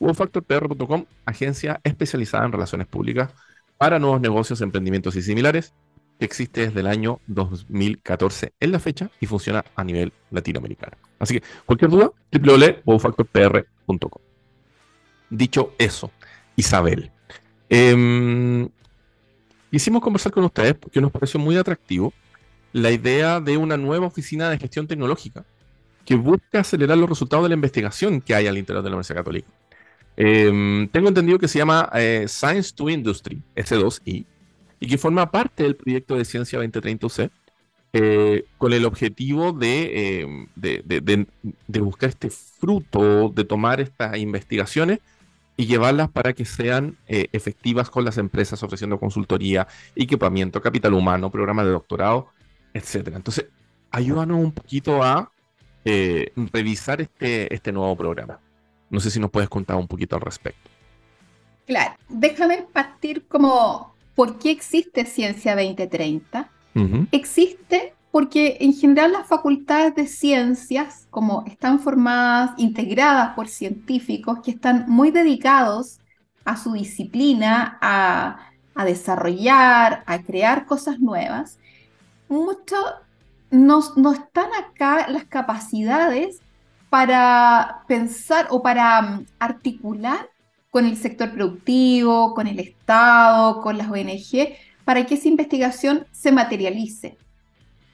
wowfactorpr.com, 0.00 1.06
agencia 1.24 1.80
especializada 1.82 2.44
en 2.44 2.52
relaciones 2.52 2.86
públicas 2.86 3.30
para 3.78 3.98
nuevos 3.98 4.20
negocios, 4.20 4.60
emprendimientos 4.60 5.16
y 5.16 5.22
similares 5.22 5.72
que 6.18 6.24
existe 6.24 6.62
desde 6.62 6.80
el 6.80 6.88
año 6.88 7.20
2014 7.28 8.52
en 8.58 8.72
la 8.72 8.80
fecha 8.80 9.10
y 9.20 9.26
funciona 9.26 9.64
a 9.76 9.84
nivel 9.84 10.12
latinoamericano. 10.30 10.96
Así 11.18 11.34
que 11.38 11.46
cualquier 11.64 11.90
duda, 11.90 12.10
www.wowfactorpr.com. 12.32 14.22
Dicho 15.30 15.74
eso, 15.78 16.10
Isabel, 16.56 17.12
eh, 17.68 18.68
quisimos 19.70 20.02
conversar 20.02 20.32
con 20.32 20.44
ustedes 20.44 20.74
porque 20.74 21.00
nos 21.00 21.10
pareció 21.10 21.38
muy 21.40 21.56
atractivo 21.56 22.12
la 22.72 22.90
idea 22.90 23.40
de 23.40 23.56
una 23.56 23.76
nueva 23.76 24.06
oficina 24.06 24.50
de 24.50 24.58
gestión 24.58 24.86
tecnológica 24.86 25.44
que 26.04 26.14
busca 26.14 26.60
acelerar 26.60 26.96
los 26.96 27.08
resultados 27.08 27.44
de 27.44 27.50
la 27.50 27.54
investigación 27.54 28.20
que 28.20 28.34
hay 28.34 28.46
al 28.46 28.56
interior 28.56 28.82
de 28.82 28.90
la 28.90 28.96
Universidad 28.96 29.18
Católica. 29.18 29.48
Em, 30.16 30.88
tengo 30.88 31.08
entendido 31.08 31.38
que 31.38 31.48
se 31.48 31.58
llama 31.58 31.90
eh, 31.94 32.24
Science 32.26 32.72
to 32.74 32.88
Industry, 32.88 33.42
S2I, 33.54 34.24
y 34.80 34.86
que 34.86 34.98
forma 34.98 35.30
parte 35.30 35.62
del 35.62 35.76
proyecto 35.76 36.16
de 36.16 36.24
Ciencia 36.24 36.58
2030 36.58 37.06
UC, 37.06 37.30
eh, 37.92 38.44
con 38.58 38.72
el 38.72 38.84
objetivo 38.84 39.56
eh, 39.60 40.26
de, 40.56 41.26
de, 41.66 41.80
buscar 41.80 42.10
este 42.10 42.30
fruto, 42.30 43.30
de 43.34 43.44
tomar 43.44 43.80
estas 43.80 44.16
investigaciones 44.18 44.98
y 45.58 45.66
llevarlas 45.66 46.08
para 46.08 46.32
que 46.32 46.46
sean 46.46 46.96
eh, 47.06 47.26
efectivas 47.32 47.90
con 47.90 48.06
las 48.06 48.16
empresas 48.16 48.62
ofreciendo 48.62 48.98
consultoría, 48.98 49.68
equipamiento, 49.94 50.62
capital 50.62 50.94
humano, 50.94 51.30
programas 51.30 51.66
de 51.66 51.72
doctorado, 51.72 52.28
etc. 52.72 53.08
Entonces, 53.14 53.44
ayúdanos 53.90 54.38
un 54.38 54.52
poquito 54.52 55.02
a 55.02 55.30
revisar 56.52 57.00
este, 57.00 57.52
este 57.54 57.72
nuevo 57.72 57.96
programa. 57.96 58.38
No 58.90 59.00
sé 59.00 59.10
si 59.10 59.18
nos 59.20 59.30
puedes 59.30 59.48
contar 59.48 59.76
un 59.76 59.88
poquito 59.88 60.16
al 60.16 60.22
respecto. 60.22 60.70
Claro, 61.66 61.94
déjame 62.08 62.66
partir 62.72 63.26
como 63.26 63.94
¿Por 64.18 64.36
qué 64.36 64.50
existe 64.50 65.04
Ciencia 65.04 65.54
2030? 65.54 66.50
Existe 67.12 67.94
porque 68.10 68.58
en 68.60 68.72
general 68.72 69.12
las 69.12 69.26
facultades 69.26 69.94
de 69.94 70.06
ciencias, 70.06 71.06
como 71.10 71.44
están 71.46 71.80
formadas, 71.80 72.52
integradas 72.56 73.34
por 73.34 73.48
científicos 73.48 74.40
que 74.42 74.52
están 74.52 74.86
muy 74.88 75.10
dedicados 75.10 76.00
a 76.44 76.56
su 76.56 76.72
disciplina, 76.72 77.78
a, 77.80 78.44
desarrollar, 78.84 80.04
a 80.06 80.22
crear 80.22 80.64
cosas 80.64 81.00
nuevas, 81.00 81.58
mucho 82.28 82.76
no, 83.50 83.80
están 83.80 84.50
acá 84.54 85.08
las 85.08 85.24
capacidades 85.24 86.40
para 86.88 87.82
pensar 87.88 88.46
o 88.50 88.62
para 88.62 89.02
mm, 89.02 89.26
articular 89.40 90.30
con 90.70 90.86
el 90.86 90.96
sector 90.96 91.32
productivo, 91.32 92.34
con 92.34 92.46
el 92.46 92.60
Estado, 92.60 93.60
con 93.62 93.76
las 93.78 93.88
ONG, 93.90 94.54
para 94.84 95.04
que 95.06 95.14
esa 95.14 95.28
investigación 95.28 96.06
se 96.12 96.30
materialice. 96.30 97.18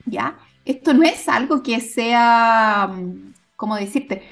¿Ya? 0.05 0.37
Esto 0.65 0.93
no 0.93 1.03
es 1.03 1.27
algo 1.29 1.61
que 1.61 1.79
sea, 1.79 2.87
mm, 2.87 3.33
¿cómo 3.55 3.75
decirte? 3.75 4.23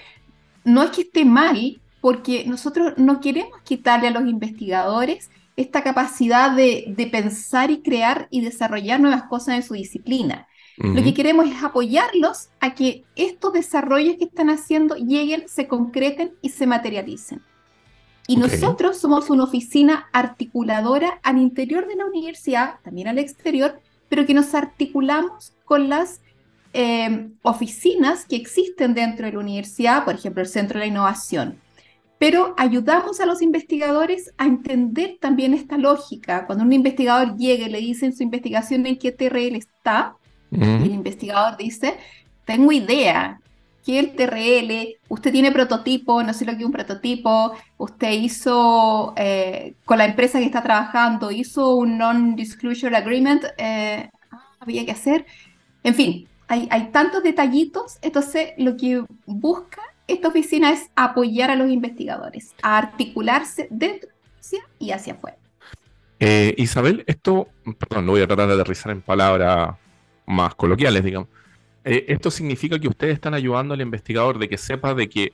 No 0.64 0.84
es 0.84 0.92
que 0.92 1.02
esté 1.02 1.26
mal, 1.26 1.80
porque 2.02 2.46
nosotros 2.46 2.94
no 2.98 3.22
queremos 3.22 3.62
quitarle 3.64 4.10
a 4.10 4.12
los 4.12 4.28
investigadores 4.28 5.30
esta 5.56 5.84
capacidad 5.84 6.56
de, 6.56 7.10
pensar 7.12 7.72
y 7.72 7.82
crear 7.82 8.28
y 8.30 8.42
desarrollar 8.42 9.00
nuevas 9.00 9.24
cosas 9.24 9.56
en 9.56 9.64
su 9.64 9.74
disciplina. 9.76 10.48
Lo 10.78 11.04
que 11.04 11.14
queremos 11.14 11.46
es 11.46 11.64
apoyarlos 11.64 12.50
a 12.60 12.74
que 12.74 13.06
estos 13.16 13.54
desarrollos 13.54 14.18
que 14.18 14.26
están 14.26 14.50
haciendo 14.50 14.96
lleguen, 14.96 15.48
se 15.48 15.68
concreten 15.68 16.34
y 16.42 16.50
se 16.50 16.66
materialicen. 16.66 17.42
Y 18.28 18.38
nosotros 18.38 18.98
somos 18.98 19.30
una 19.30 19.44
oficina 19.44 20.10
articuladora 20.12 21.20
al 21.24 21.38
interior 21.38 21.88
de 21.88 21.96
la 21.96 22.06
universidad, 22.06 22.80
también 22.84 23.08
al 23.08 23.20
exterior, 23.20 23.80
pero 24.14 24.28
que 24.28 24.36
nos 24.36 24.54
articulamos 24.54 25.54
con 25.66 25.90
las 25.90 26.22
eh, 26.72 27.30
oficinas 27.42 28.26
que 28.26 28.36
existen 28.36 28.94
dentro 28.94 29.26
de 29.26 29.32
la 29.32 29.40
universidad, 29.40 30.06
por 30.06 30.14
ejemplo, 30.14 30.44
el 30.44 30.48
Centro 30.48 30.76
de 30.76 30.86
la 30.86 30.92
Innovación. 30.92 31.58
Pero 32.20 32.54
ayudamos 32.60 33.20
a 33.20 33.26
los 33.26 33.42
investigadores 33.42 34.32
a 34.38 34.46
entender 34.46 35.18
también 35.20 35.56
esta 35.56 35.80
lógica. 35.80 36.46
Cuando 36.46 36.64
un 36.64 36.74
investigador 36.74 37.36
llega 37.38 37.66
y 37.66 37.72
le 37.72 37.80
dice 37.80 38.06
en 38.06 38.16
su 38.16 38.22
investigación 38.22 38.86
en 38.86 39.00
qué 39.00 39.12
TRL 39.12 39.56
está, 39.56 40.16
el 40.52 40.92
investigador 40.92 41.58
dice, 41.58 41.98
tengo 42.46 42.72
idea, 42.72 43.42
que 43.86 44.00
el 44.00 44.16
TRL, 44.16 44.98
usted 45.10 45.32
tiene 45.32 45.52
prototipo, 45.52 46.24
no 46.24 46.34
sé 46.34 46.46
lo 46.46 46.54
que 46.54 46.60
es 46.60 46.66
un 46.66 46.72
prototipo, 46.72 47.54
usted 47.78 48.12
hizo 48.12 49.14
eh, 49.18 49.76
con 49.86 49.98
la 49.98 50.06
empresa 50.06 50.40
que 50.40 50.46
está 50.46 50.64
trabajando, 50.64 51.32
hizo 51.32 51.76
un 51.76 51.98
non-disclosure 51.98 52.96
agreement, 52.96 53.44
eh, 53.58 54.10
había 54.60 54.86
que 54.86 54.92
hacer, 54.92 55.26
en 55.84 55.96
fin, 55.96 56.28
hay, 56.48 56.68
hay 56.72 56.92
tantos 56.92 57.24
detallitos, 57.24 57.98
entonces 58.02 58.52
lo 58.58 58.78
que 58.78 59.04
busca 59.26 59.82
esta 60.08 60.28
oficina 60.28 60.72
es 60.72 60.90
apoyar 60.96 61.50
a 61.50 61.56
los 61.56 61.70
investigadores, 61.70 62.54
a 62.62 62.78
articularse 62.78 63.68
dentro 63.70 64.10
y 64.80 64.92
hacia 64.92 65.14
afuera. 65.14 65.38
Eh, 66.20 66.54
Isabel, 66.58 67.04
esto, 67.08 67.48
perdón, 67.78 68.06
lo 68.06 68.14
voy 68.14 68.22
a 68.22 68.28
tratar 68.28 68.48
de 68.48 68.54
aterrizar 68.54 68.92
en 68.92 69.02
palabras 69.02 69.76
más 70.26 70.56
coloquiales, 70.56 71.04
digamos. 71.04 71.30
Eh, 71.86 72.06
esto 72.08 72.32
significa 72.32 72.80
que 72.80 72.88
ustedes 72.88 73.16
están 73.16 73.34
ayudando 73.34 73.74
al 73.74 73.82
investigador 73.82 74.40
de 74.40 74.48
que 74.48 74.58
sepa 74.58 74.94
de 74.94 75.10
que, 75.10 75.34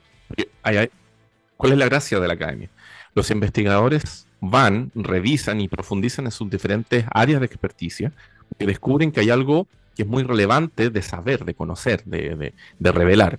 cuál 1.56 1.72
es 1.72 1.78
la 1.78 1.86
gracia 1.86 2.18
de 2.20 2.28
la 2.28 2.34
academia. 2.34 2.70
Los 3.14 3.30
investigadores 3.30 4.26
van, 4.40 4.90
revisan 4.94 5.60
y 5.60 5.68
profundizan 5.68 6.26
en 6.26 6.30
sus 6.30 6.50
diferentes 6.50 7.04
áreas 7.12 7.40
de 7.40 7.46
experticia 7.46 8.12
y 8.58 8.66
descubren 8.66 9.12
que 9.12 9.20
hay 9.20 9.30
algo 9.30 9.68
que 9.94 10.02
es 10.02 10.08
muy 10.08 10.22
relevante 10.22 10.90
de 10.90 11.02
saber, 11.02 11.44
de 11.44 11.54
conocer, 11.54 12.02
de, 12.04 12.54
de 12.78 12.92
revelar. 12.92 13.38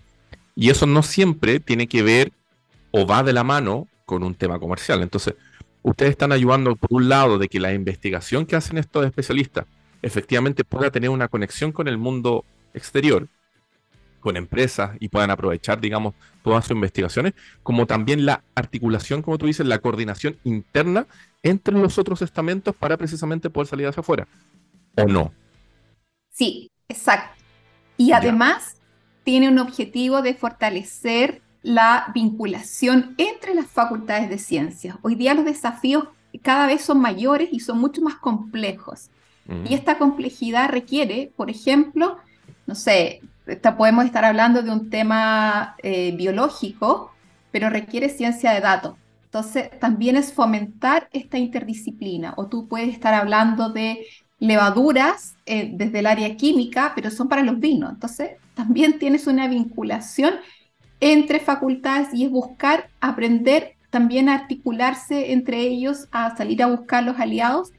Y 0.55 0.69
eso 0.69 0.85
no 0.85 1.03
siempre 1.03 1.59
tiene 1.59 1.87
que 1.87 2.03
ver 2.03 2.31
o 2.91 3.05
va 3.05 3.23
de 3.23 3.33
la 3.33 3.43
mano 3.43 3.87
con 4.05 4.23
un 4.23 4.35
tema 4.35 4.59
comercial. 4.59 5.01
Entonces, 5.01 5.35
ustedes 5.81 6.11
están 6.11 6.31
ayudando 6.31 6.75
por 6.75 6.89
un 6.91 7.09
lado 7.09 7.37
de 7.37 7.47
que 7.47 7.59
la 7.59 7.73
investigación 7.73 8.45
que 8.45 8.55
hacen 8.55 8.77
estos 8.77 9.05
especialistas 9.05 9.65
efectivamente 10.01 10.63
pueda 10.63 10.91
tener 10.91 11.09
una 11.09 11.27
conexión 11.27 11.71
con 11.71 11.87
el 11.87 11.97
mundo 11.97 12.43
exterior, 12.73 13.27
con 14.19 14.37
empresas 14.37 14.91
y 14.99 15.09
puedan 15.09 15.31
aprovechar, 15.31 15.81
digamos, 15.81 16.13
todas 16.43 16.65
sus 16.65 16.75
investigaciones, 16.75 17.33
como 17.63 17.87
también 17.87 18.25
la 18.25 18.43
articulación, 18.55 19.21
como 19.21 19.37
tú 19.37 19.47
dices, 19.47 19.65
la 19.65 19.79
coordinación 19.79 20.37
interna 20.43 21.07
entre 21.43 21.77
los 21.77 21.97
otros 21.97 22.21
estamentos 22.21 22.75
para 22.75 22.97
precisamente 22.97 23.49
poder 23.49 23.67
salir 23.67 23.87
hacia 23.87 24.01
afuera. 24.01 24.27
¿O 24.95 25.05
no? 25.05 25.33
Sí, 26.29 26.71
exacto. 26.87 27.41
Y 27.97 28.13
además 28.13 28.77
tiene 29.23 29.49
un 29.49 29.59
objetivo 29.59 30.21
de 30.21 30.33
fortalecer 30.33 31.41
la 31.63 32.11
vinculación 32.13 33.15
entre 33.17 33.53
las 33.53 33.67
facultades 33.67 34.29
de 34.29 34.37
ciencias. 34.37 34.97
Hoy 35.01 35.15
día 35.15 35.33
los 35.33 35.45
desafíos 35.45 36.07
cada 36.41 36.67
vez 36.67 36.81
son 36.81 36.99
mayores 36.99 37.49
y 37.51 37.59
son 37.59 37.79
mucho 37.79 38.01
más 38.01 38.15
complejos. 38.15 39.09
Y 39.65 39.73
esta 39.73 39.97
complejidad 39.97 40.69
requiere, 40.69 41.33
por 41.35 41.49
ejemplo, 41.49 42.17
no 42.65 42.75
sé, 42.75 43.21
podemos 43.77 44.05
estar 44.05 44.25
hablando 44.25 44.61
de 44.61 44.71
un 44.71 44.89
tema 44.89 45.75
eh, 45.83 46.13
biológico, 46.15 47.11
pero 47.51 47.69
requiere 47.69 48.09
ciencia 48.09 48.51
de 48.51 48.61
datos. 48.61 48.95
Entonces, 49.25 49.69
también 49.79 50.17
es 50.17 50.33
fomentar 50.33 51.07
esta 51.11 51.37
interdisciplina. 51.37 52.33
O 52.37 52.47
tú 52.47 52.67
puedes 52.67 52.89
estar 52.89 53.13
hablando 53.13 53.69
de 53.69 54.05
levaduras 54.39 55.35
eh, 55.45 55.69
desde 55.73 55.99
el 55.99 56.07
área 56.07 56.35
química, 56.35 56.93
pero 56.95 57.09
son 57.11 57.29
para 57.29 57.43
los 57.43 57.59
vinos. 57.59 57.91
Entonces, 57.91 58.31
también 58.55 58.99
tienes 58.99 59.27
una 59.27 59.47
vinculación 59.47 60.35
entre 60.99 61.39
facultades 61.39 62.09
y 62.13 62.25
es 62.25 62.31
buscar 62.31 62.89
aprender 62.99 63.75
también 63.89 64.29
a 64.29 64.35
articularse 64.35 65.33
entre 65.33 65.61
ellos, 65.61 66.07
a 66.11 66.35
salir 66.35 66.63
a 66.63 66.67
buscar 66.67 67.03
los 67.03 67.19
aliados 67.19 67.71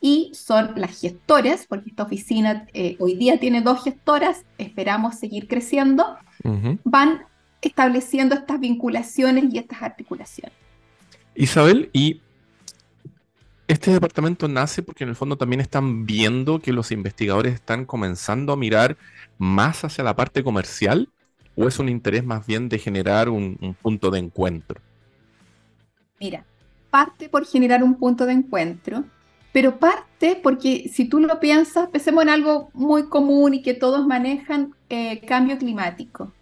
y 0.00 0.30
son 0.34 0.72
las 0.76 1.00
gestoras, 1.00 1.66
porque 1.68 1.90
esta 1.90 2.04
oficina 2.04 2.66
eh, 2.72 2.96
hoy 3.00 3.14
día 3.14 3.40
tiene 3.40 3.62
dos 3.62 3.82
gestoras, 3.82 4.44
esperamos 4.56 5.16
seguir 5.16 5.48
creciendo, 5.48 6.16
van 6.84 7.24
estableciendo 7.60 8.36
estas 8.36 8.60
vinculaciones 8.60 9.52
y 9.52 9.58
estas 9.58 9.82
articulaciones. 9.82 10.56
Isabel, 11.34 11.90
y 11.92 12.20
este 13.66 13.90
departamento 13.90 14.46
nace 14.48 14.82
porque 14.82 15.04
en 15.04 15.10
el 15.10 15.16
fondo 15.16 15.36
también 15.36 15.60
están 15.60 16.06
viendo 16.06 16.60
que 16.60 16.72
los 16.72 16.92
investigadores 16.92 17.54
están 17.54 17.84
comenzando 17.84 18.52
a 18.52 18.56
mirar 18.56 18.96
más 19.36 19.84
hacia 19.84 20.04
la 20.04 20.14
parte 20.14 20.44
comercial 20.44 21.08
o 21.56 21.66
es 21.66 21.78
un 21.80 21.88
interés 21.88 22.24
más 22.24 22.46
bien 22.46 22.68
de 22.68 22.78
generar 22.78 23.28
un 23.28 23.76
punto 23.82 24.10
de 24.10 24.20
encuentro. 24.20 24.80
Mira, 26.20 26.44
parte 26.90 27.28
por 27.28 27.44
generar 27.44 27.82
un 27.82 27.96
punto 27.96 28.26
de 28.26 28.32
encuentro 28.32 29.04
pero 29.52 29.78
parte 29.78 30.38
porque 30.42 30.90
si 30.92 31.08
tú 31.08 31.20
lo 31.20 31.40
piensas, 31.40 31.88
pensemos 31.88 32.22
en 32.22 32.28
algo 32.28 32.70
muy 32.74 33.08
común 33.08 33.54
y 33.54 33.62
que 33.62 33.74
todos 33.74 34.06
manejan, 34.06 34.74
eh, 34.88 35.20
cambio 35.26 35.58
climático. 35.58 36.32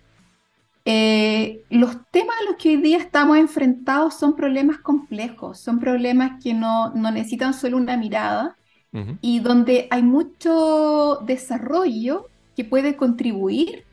Eh, 0.85 1.65
los 1.69 1.97
temas 2.13 2.37
a 2.41 2.45
los 2.45 2.57
que 2.57 2.71
hoy 2.71 2.77
día 2.77 2.99
estamos 2.99 3.37
enfrentados 3.39 4.15
son 4.15 4.37
problemas 4.37 4.79
complejos, 4.79 5.59
son 5.59 5.81
problemas 5.81 6.43
que 6.43 6.55
no, 6.55 6.93
necesitan 6.95 7.55
solo 7.55 7.77
una 7.77 7.97
mirada 7.97 8.57
y 9.21 9.41
donde 9.41 9.89
hay 9.91 10.03
mucho 10.03 11.19
desarrollo 11.27 12.29
que 12.57 12.65
puede 12.65 12.97
contribuir 12.97 13.85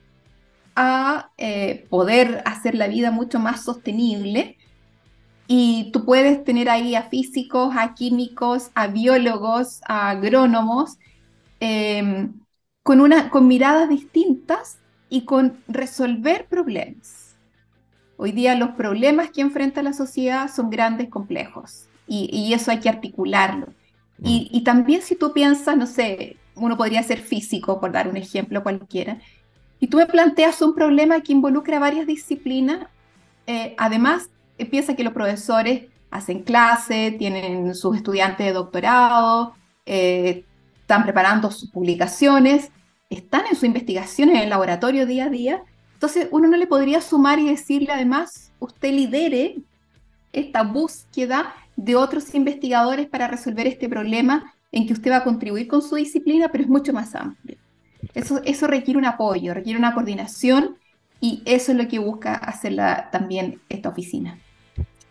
a 0.77 1.31
eh, 1.37 1.85
poder 1.89 2.41
hacer 2.45 2.75
la 2.75 2.87
vida 2.87 3.11
mucho 3.11 3.37
más 3.37 3.65
sostenible 3.65 4.57
y 5.47 5.91
tú 5.91 6.05
puedes 6.05 6.43
tener 6.43 6.69
ahí 6.69 6.95
a 6.95 7.03
físicos, 7.03 7.73
a 7.77 7.93
químicos, 7.93 8.71
a 8.75 8.87
biólogos, 8.87 9.81
a 9.85 10.09
agrónomos, 10.11 10.97
em, 11.59 12.33
con, 12.83 13.01
una, 13.01 13.29
con 13.29 13.47
miradas 13.47 13.89
distintas 13.89 14.77
y 15.09 15.25
con 15.25 15.57
resolver 15.67 16.47
problemas. 16.47 17.35
Hoy 18.17 18.31
día 18.31 18.55
los 18.55 18.71
problemas 18.71 19.31
que 19.31 19.41
enfrenta 19.41 19.83
la 19.83 19.93
sociedad 19.93 20.49
son 20.49 20.69
grandes, 20.69 21.09
complejos, 21.09 21.87
y, 22.07 22.53
eso 22.53 22.71
hay 22.71 22.79
que 22.79 22.89
articularlo. 22.89 23.67
Y, 24.21 24.49
mm. 24.51 24.55
y, 24.57 24.63
también 24.63 25.01
si 25.01 25.15
tú 25.15 25.33
piensas, 25.33 25.75
no 25.77 25.87
sé, 25.87 26.37
uno 26.55 26.77
podría 26.77 27.03
ser 27.03 27.19
físico, 27.19 27.79
por 27.79 27.91
dar 27.91 28.07
un 28.07 28.17
ejemplo 28.17 28.63
cualquiera, 28.63 29.19
y 29.79 29.87
tú 29.87 29.97
me 29.97 30.05
planteas 30.05 30.61
un 30.61 30.73
problema 30.75 31.19
que 31.21 31.33
involucra 31.33 31.79
varias 31.79 32.07
disciplinas, 32.07 32.87
eh, 33.47 33.75
además 33.77 34.29
piensa 34.57 34.95
que 34.95 35.03
los 35.03 35.13
profesores 35.13 35.83
hacen 36.11 36.43
clase, 36.43 37.15
tienen 37.17 37.73
sus 37.75 37.95
estudiantes 37.97 38.45
de 38.45 38.53
doctorado, 38.53 39.55
eh, 39.85 40.45
están 40.81 41.03
preparando 41.03 41.49
sus 41.51 41.69
publicaciones, 41.71 42.71
están 43.09 43.45
en 43.49 43.55
su 43.55 43.65
investigación 43.65 44.29
en 44.29 44.37
el 44.37 44.49
laboratorio 44.49 45.05
día 45.05 45.25
a 45.25 45.29
día. 45.29 45.63
Entonces 45.93 46.27
uno 46.31 46.47
no 46.47 46.57
le 46.57 46.67
podría 46.67 47.01
sumar 47.01 47.39
y 47.39 47.47
decirle 47.47 47.91
además, 47.91 48.51
usted 48.59 48.91
lidere 48.91 49.57
esta 50.31 50.63
búsqueda 50.63 51.53
de 51.75 51.95
otros 51.95 52.33
investigadores 52.35 53.07
para 53.07 53.27
resolver 53.27 53.67
este 53.67 53.89
problema 53.89 54.53
en 54.71 54.85
que 54.85 54.93
usted 54.93 55.11
va 55.11 55.17
a 55.17 55.23
contribuir 55.23 55.67
con 55.67 55.81
su 55.81 55.95
disciplina, 55.95 56.49
pero 56.49 56.63
es 56.63 56.69
mucho 56.69 56.93
más 56.93 57.15
amplio. 57.15 57.57
Eso, 58.13 58.41
eso 58.43 58.67
requiere 58.67 58.97
un 58.97 59.05
apoyo, 59.05 59.53
requiere 59.53 59.79
una 59.79 59.93
coordinación 59.93 60.77
y 61.21 61.41
eso 61.45 61.71
es 61.71 61.77
lo 61.77 61.87
que 61.87 61.99
busca 61.99 62.35
hacer 62.35 62.75
también 63.11 63.61
esta 63.69 63.89
oficina. 63.89 64.37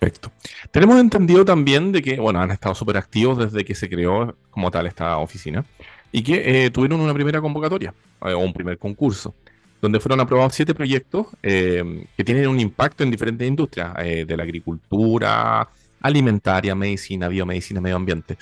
Perfecto. 0.03 0.33
Tenemos 0.73 0.99
entendido 0.99 1.45
también 1.45 1.93
de 1.93 2.03
que, 2.03 2.19
bueno, 2.19 2.41
han 2.41 2.51
estado 2.51 2.75
súper 2.75 2.97
activos 2.97 3.39
desde 3.39 3.65
que 3.65 3.77
se 3.77 3.89
creó 3.89 4.35
como 4.51 4.69
tal 4.69 4.89
esta 4.89 5.19
oficina 5.19 5.65
y 6.11 6.25
que 6.25 6.65
eh, 6.65 6.71
tuvieron 6.73 7.01
una 7.01 7.15
primera 7.15 7.41
convocatoria 7.41 7.95
eh, 8.27 8.33
o 8.33 8.41
un 8.41 8.53
primer 8.53 8.79
concurso 8.79 9.33
donde 9.81 10.01
fueron 10.01 10.19
aprobados 10.19 10.57
siete 10.57 10.75
proyectos 10.75 11.29
eh, 11.41 12.05
que 12.17 12.25
tienen 12.25 12.49
un 12.49 12.59
impacto 12.59 13.05
en 13.05 13.13
diferentes 13.13 13.47
industrias 13.47 13.95
de 13.97 14.37
la 14.37 14.43
agricultura, 14.43 15.69
alimentaria, 16.01 16.75
medicina, 16.75 17.29
biomedicina, 17.29 17.81
medio 17.81 17.97
ambiente. 17.97 18.37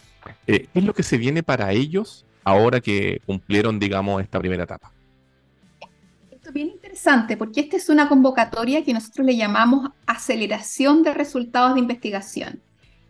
¿Qué 0.47 0.69
es 0.73 0.85
lo 0.85 0.95
que 0.95 1.03
se 1.03 1.19
viene 1.19 1.43
para 1.43 1.73
ellos 1.73 2.25
ahora 2.43 2.81
que 2.81 3.21
cumplieron, 3.27 3.79
digamos, 3.79 4.23
esta 4.23 4.39
primera 4.39 4.65
etapa? 4.65 4.93
Interesante 6.91 7.37
porque 7.37 7.61
esta 7.61 7.77
es 7.77 7.89
una 7.89 8.09
convocatoria 8.09 8.85
que 8.85 8.93
nosotros 8.93 9.27
le 9.27 9.37
llamamos 9.37 9.91
aceleración 10.07 11.03
de 11.03 11.15
resultados 11.15 11.75
de 11.75 11.81
investigación. 11.81 12.61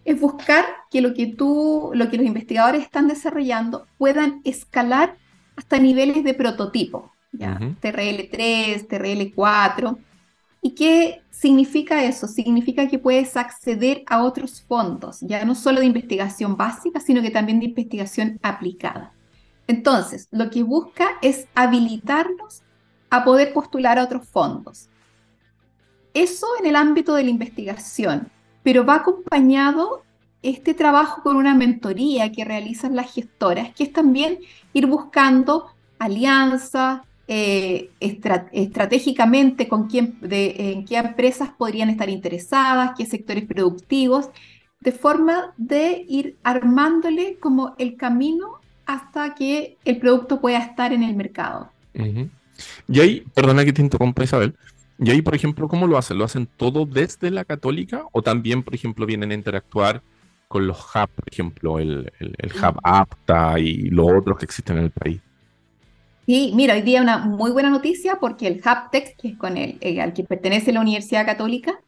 Es 0.05 0.21
buscar 0.21 0.65
que 0.91 1.01
lo 1.01 1.15
que 1.15 1.27
tú, 1.27 1.91
lo 1.95 2.11
que 2.11 2.17
los 2.17 2.27
investigadores 2.27 2.83
están 2.83 3.09
desarrollando 3.09 3.87
puedan 3.99 4.41
escalar 4.45 5.17
hasta 5.57 5.79
niveles 5.79 6.25
de 6.25 6.35
prototipo, 6.35 7.13
¿ya? 7.33 7.59
TRL3, 7.59 8.87
TRL4. 8.89 9.99
¿Y 10.63 10.71
qué 10.71 11.23
significa 11.31 12.05
eso? 12.05 12.27
Significa 12.27 12.89
que 12.89 12.99
puedes 12.99 13.37
acceder 13.37 14.03
a 14.07 14.23
otros 14.23 14.63
fondos, 14.63 15.21
ya 15.21 15.45
no 15.45 15.55
solo 15.55 15.81
de 15.81 15.87
investigación 15.87 16.57
básica, 16.57 17.01
sino 17.01 17.23
que 17.23 17.31
también 17.31 17.61
de 17.61 17.67
investigación 17.67 18.39
aplicada. 18.43 19.13
Entonces, 19.67 20.29
lo 20.31 20.51
que 20.51 20.63
busca 20.63 21.11
es 21.23 21.47
habilitarlos 21.55 22.63
a 23.11 23.25
poder 23.25 23.53
postular 23.53 23.99
a 23.99 24.05
otros 24.05 24.27
fondos. 24.27 24.89
Eso 26.15 26.47
en 26.59 26.67
el 26.67 26.77
ámbito 26.77 27.15
de 27.15 27.25
la 27.25 27.31
investigación, 27.31 28.29
pero 28.63 28.85
va 28.85 28.97
acompañado 28.97 30.03
este 30.43 30.75
trabajo 30.75 31.23
con 31.23 31.37
una 31.37 31.55
mentoría 31.55 32.33
que 32.33 32.45
realizan 32.45 32.97
las 32.97 33.13
gestoras, 33.13 33.75
que 33.75 33.85
es 33.85 33.93
también 33.93 34.39
ir 34.73 34.87
buscando 34.87 35.67
alianzas 35.99 37.03
eh, 37.29 37.91
estratégicamente 38.01 39.69
con 39.69 39.87
quién, 39.87 40.19
en 40.23 40.85
qué 40.85 40.97
empresas 40.97 41.51
podrían 41.57 41.91
estar 41.91 42.09
interesadas, 42.09 42.93
qué 42.97 43.07
sectores 43.07 43.45
productivos, 43.45 44.31
de 44.81 44.93
forma 44.93 45.53
de 45.57 46.05
ir 46.09 46.39
armándole 46.43 47.39
como 47.39 47.75
el 47.79 47.97
camino 47.97 48.55
hasta 48.87 49.35
que 49.35 49.77
el 49.85 49.99
producto 49.99 50.41
pueda 50.41 50.59
estar 50.59 50.93
en 50.93 51.03
el 51.03 51.15
mercado. 51.15 51.71
Y 52.89 53.01
ahí, 53.01 53.25
perdona 53.35 53.65
que 53.65 53.73
te 53.73 53.83
interrumpa 53.83 54.25
Isabel, 54.25 54.55
y 55.03 55.11
ahí, 55.11 55.23
por 55.23 55.35
ejemplo, 55.35 55.67
¿cómo 55.67 55.87
lo 55.87 55.97
hacen? 55.97 56.19
¿Lo 56.19 56.25
hacen 56.25 56.47
todo 56.59 56.85
desde 56.85 57.31
la 57.31 57.45
católica 57.47 58.05
o 58.13 58.21
también, 58.21 58.63
por 58.63 58.75
ejemplo, 58.75 59.07
vienen 59.07 59.31
a 59.31 59.35
interactuar 59.35 60.03
con 60.47 60.67
los 60.67 60.79
hubs, 60.79 61.09
por 61.15 61.25
ejemplo, 61.31 61.79
el, 61.79 62.13
el, 62.19 62.53
hub 62.53 62.79
APTA 62.83 63.59
y 63.61 63.89
los 63.89 64.07
otros 64.13 64.37
que 64.37 64.45
existen 64.45 64.77
en 64.77 64.85
el 64.85 64.91
país? 64.91 65.21
Sí, 66.27 66.53
mira, 66.55 66.75
hoy 66.75 66.83
día 66.83 67.01
una 67.01 67.19
muy 67.19 67.51
buena 67.51 67.71
noticia 67.71 68.19
porque 68.21 68.47
el 68.47 68.61
HubTex, 68.61 69.17
que 69.17 69.29
es 69.29 69.39
con 69.39 69.57
el, 69.57 69.79
eh, 69.81 70.03
al 70.03 70.13
que 70.13 70.23
pertenece 70.23 70.73
la 70.73 70.81
Universidad 70.81 71.25
Católica, 71.25 71.81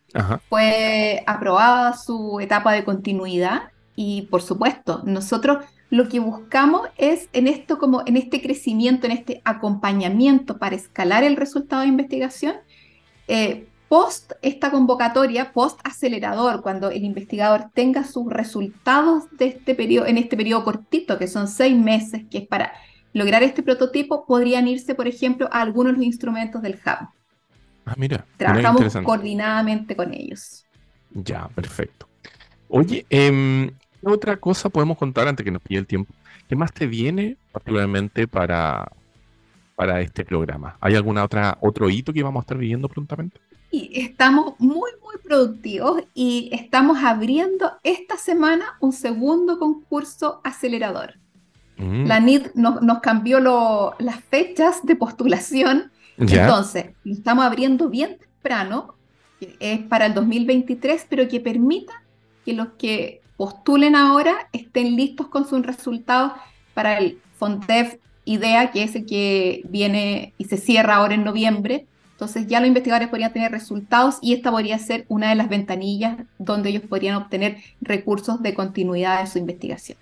fue 0.49 1.23
aprobada 1.27 1.97
su 1.97 2.41
etapa 2.41 2.73
de 2.73 2.85
continuidad 2.85 3.71
y, 3.95 4.23
por 4.31 4.43
supuesto, 4.43 5.03
nosotros 5.05 5.65
lo 5.93 6.09
que 6.09 6.21
buscamos 6.21 6.89
es 6.97 7.29
en 7.35 7.47
esto 7.47 7.79
como 7.79 8.03
en 8.07 8.17
este 8.17 8.41
crecimiento, 8.41 9.05
en 9.05 9.13
este 9.13 9.43
acompañamiento 9.45 10.57
para 10.57 10.75
escalar 10.75 11.23
el 11.23 11.37
resultado 11.37 11.83
de 11.83 11.89
investigación, 11.89 12.55
eh, 13.29 13.67
post 13.91 14.33
esta 14.41 14.71
convocatoria, 14.71 15.53
post 15.53 15.79
acelerador, 15.85 16.63
cuando 16.63 16.91
el 16.91 17.05
investigador 17.05 17.67
tenga 17.75 18.05
sus 18.05 18.33
resultados 18.33 19.25
de 19.33 19.49
este 19.49 19.75
periodo, 19.75 20.07
en 20.07 20.17
este 20.17 20.35
periodo 20.35 20.65
cortito, 20.65 21.19
que 21.19 21.29
son 21.29 21.47
seis 21.47 21.77
meses, 21.77 22.23
que 22.31 22.39
es 22.39 22.47
para 22.47 22.73
lograr 23.13 23.43
este 23.43 23.63
prototipo, 23.63 24.25
podrían 24.25 24.67
irse, 24.69 24.95
por 24.95 25.07
ejemplo, 25.07 25.47
a 25.53 25.61
algunos 25.61 25.93
de 25.93 25.99
los 25.99 26.07
instrumentos 26.07 26.63
del 26.63 26.77
Hub. 26.77 27.09
Ah, 27.85 27.95
mira. 27.99 28.25
Trabajamos 28.39 28.97
coordinadamente 29.05 29.95
con 29.95 30.15
ellos. 30.15 30.65
Ya, 31.11 31.49
perfecto. 31.49 32.09
Oye, 32.71 33.05
eh, 33.11 33.71
¿qué 34.03 34.09
otra 34.11 34.37
cosa 34.37 34.69
podemos 34.69 34.99
contar 34.99 35.29
antes 35.29 35.45
que 35.45 35.51
nos 35.51 35.63
pille 35.63 35.81
el 35.81 35.87
tiempo? 35.87 36.13
¿Qué 36.49 36.57
más 36.57 36.73
te 36.73 36.87
viene 36.87 37.37
particularmente 37.53 38.27
para, 38.27 38.91
para 39.77 40.01
este 40.01 40.25
programa? 40.25 40.77
¿Hay 40.81 40.95
alguna 40.95 41.25
otra 41.25 41.57
otro 41.61 41.89
hito 41.89 42.13
que 42.13 42.23
vamos 42.23 42.41
a 42.41 42.43
estar 42.43 42.59
viviendo 42.59 42.89
prontamente? 42.89 43.41
Y 43.71 43.91
estamos 44.01 44.55
muy, 44.59 44.91
muy 45.03 45.17
productivos 45.25 46.03
y 46.13 46.51
estamos 46.53 47.03
abriendo 47.03 47.73
esta 47.83 48.19
semana 48.19 48.77
un 48.81 48.93
segundo 48.93 49.59
concurso 49.59 50.41
acelerador. 50.45 51.15
Mm. 51.79 52.05
La 52.07 52.21
NID 52.21 52.49
nos 52.55 53.01
cambió 53.01 53.41
las 53.99 54.21
fechas 54.25 54.85
de 54.85 54.95
postulación. 54.97 55.91
Entonces, 56.19 56.91
lo 57.05 57.15
estamos 57.15 57.45
abriendo 57.47 57.89
bien 57.89 58.19
temprano, 58.19 58.95
es 59.59 59.81
para 59.81 60.07
el 60.07 60.15
2023, 60.15 61.07
pero 61.09 61.27
que 61.27 61.41
permita 61.41 61.95
que 62.45 62.53
los 62.53 62.69
que 62.79 63.22
postulen 63.37 63.97
ahora 63.97 64.49
estén 64.53 64.97
listos 64.97 65.29
con 65.29 65.49
sus 65.49 65.65
resultados 65.65 66.33
para 66.75 66.99
el 66.99 67.19
FONDEF 67.39 67.97
IDEA, 68.25 68.71
que 68.71 68.85
es 68.85 68.95
el 68.95 69.07
que 69.07 69.63
viene 69.69 70.33
y 70.39 70.45
se 70.45 70.57
cierra 70.57 70.97
ahora 70.97 71.15
en 71.15 71.25
noviembre. 71.25 71.87
Entonces 72.13 72.47
ya 72.47 72.61
los 72.61 72.69
investigadores 72.69 73.09
podrían 73.09 73.33
tener 73.33 73.51
resultados 73.51 74.19
y 74.23 74.33
esta 74.33 74.51
podría 74.51 74.79
ser 74.79 75.07
una 75.09 75.31
de 75.31 75.35
las 75.35 75.49
ventanillas 75.49 76.19
donde 76.39 76.69
ellos 76.71 76.85
podrían 76.89 77.17
obtener 77.17 77.59
recursos 77.81 78.41
de 78.43 78.55
continuidad 78.55 79.21
de 79.21 79.27
su 79.27 79.39
investigación. 79.39 79.99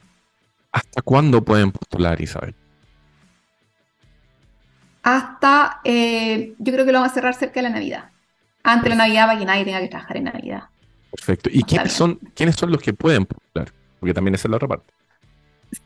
¿Hasta 0.70 1.00
cuándo 1.02 1.42
pueden 1.42 1.72
postular, 1.72 2.20
Isabel? 2.20 2.54
Hasta, 5.02 5.80
eh, 5.84 6.54
yo 6.58 6.72
creo 6.72 6.84
que 6.84 6.92
lo 6.92 6.98
vamos 6.98 7.12
a 7.12 7.14
cerrar 7.14 7.34
cerca 7.34 7.54
de 7.54 7.62
la 7.62 7.70
Navidad. 7.70 8.10
Antes 8.62 8.84
de 8.84 8.90
la 8.90 8.96
Navidad 8.96 9.26
para 9.26 9.38
que 9.38 9.46
nadie 9.46 9.64
tenga 9.64 9.80
que 9.80 9.88
trabajar 9.88 10.16
en 10.18 10.24
Navidad. 10.24 10.64
Perfecto. 11.10 11.50
¿Y 11.52 11.62
quiénes 11.62 11.92
son, 11.92 12.16
quiénes 12.34 12.56
son 12.56 12.70
los 12.70 12.80
que 12.80 12.92
pueden 12.92 13.26
postular? 13.26 13.72
Porque 13.98 14.14
también 14.14 14.34
esa 14.34 14.48
es 14.48 14.50
la 14.50 14.56
otra 14.56 14.68
parte. 14.68 14.92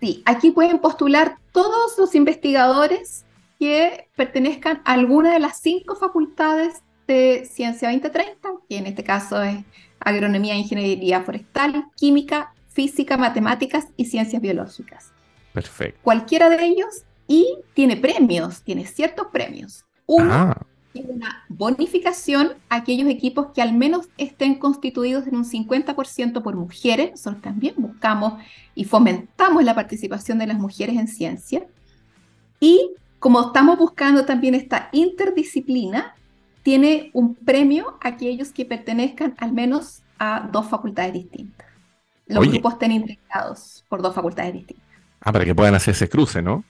Sí, 0.01 0.23
aquí 0.25 0.51
pueden 0.51 0.79
postular 0.79 1.37
todos 1.53 1.99
los 1.99 2.15
investigadores 2.15 3.25
que 3.59 4.09
pertenezcan 4.17 4.83
a 4.85 4.93
alguna 4.93 5.33
de 5.33 5.41
las 5.41 5.61
cinco 5.61 5.95
facultades 5.97 6.83
de 7.07 7.49
Ciencia 7.51 7.89
2030, 7.89 8.49
que 8.69 8.79
en 8.79 8.87
este 8.87 9.05
caso 9.05 9.43
es 9.43 9.59
Agronomía, 10.01 10.55
Ingeniería 10.55 11.23
Forestal, 11.23 11.87
Química, 11.97 12.55
Física, 12.69 13.17
Matemáticas 13.17 13.89
y 13.97 14.07
Ciencias 14.07 14.41
Biológicas. 14.41 15.13
Perfecto. 15.53 16.01
Cualquiera 16.03 16.51
de 16.51 16.65
ellos 16.65 17.05
y 17.29 17.59
tiene 17.75 17.97
premios, 17.97 18.63
tiene 18.63 18.87
ciertos 18.87 19.29
premios. 19.33 19.85
Uno 20.07 20.33
ah 20.33 20.67
una 21.03 21.45
bonificación 21.49 22.53
a 22.69 22.77
aquellos 22.77 23.09
equipos 23.09 23.49
que 23.55 23.63
al 23.63 23.73
menos 23.73 24.09
estén 24.17 24.57
constituidos 24.57 25.27
en 25.27 25.37
un 25.37 25.45
50% 25.45 26.43
por 26.43 26.57
mujeres. 26.57 27.11
Nosotros 27.13 27.43
también 27.43 27.75
buscamos 27.77 28.35
y 28.75 28.85
fomentamos 28.85 29.65
la 29.65 29.75
participación 29.75 30.39
de 30.39 30.47
las 30.47 30.59
mujeres 30.59 30.97
en 30.97 31.09
ciencia. 31.09 31.67
Y 32.61 32.91
como 33.19 33.41
estamos 33.47 33.79
buscando 33.79 34.25
también 34.25 34.55
esta 34.55 34.89
interdisciplina, 34.93 36.15
tiene 36.63 37.11
un 37.13 37.35
premio 37.35 37.99
a 38.01 38.09
aquellos 38.09 38.53
que 38.53 38.65
pertenezcan 38.65 39.35
al 39.39 39.53
menos 39.53 40.03
a 40.19 40.49
dos 40.51 40.67
facultades 40.67 41.13
distintas. 41.13 41.69
Los 42.27 42.49
grupos 42.49 42.75
estén 42.75 42.93
integrados 42.93 43.85
por 43.89 44.01
dos 44.01 44.15
facultades 44.15 44.55
distintas. 44.55 44.85
Ah, 45.21 45.33
para 45.33 45.45
que 45.45 45.55
puedan 45.55 45.75
hacer 45.75 45.93
ese 45.93 46.09
cruce, 46.09 46.43
¿no? 46.43 46.65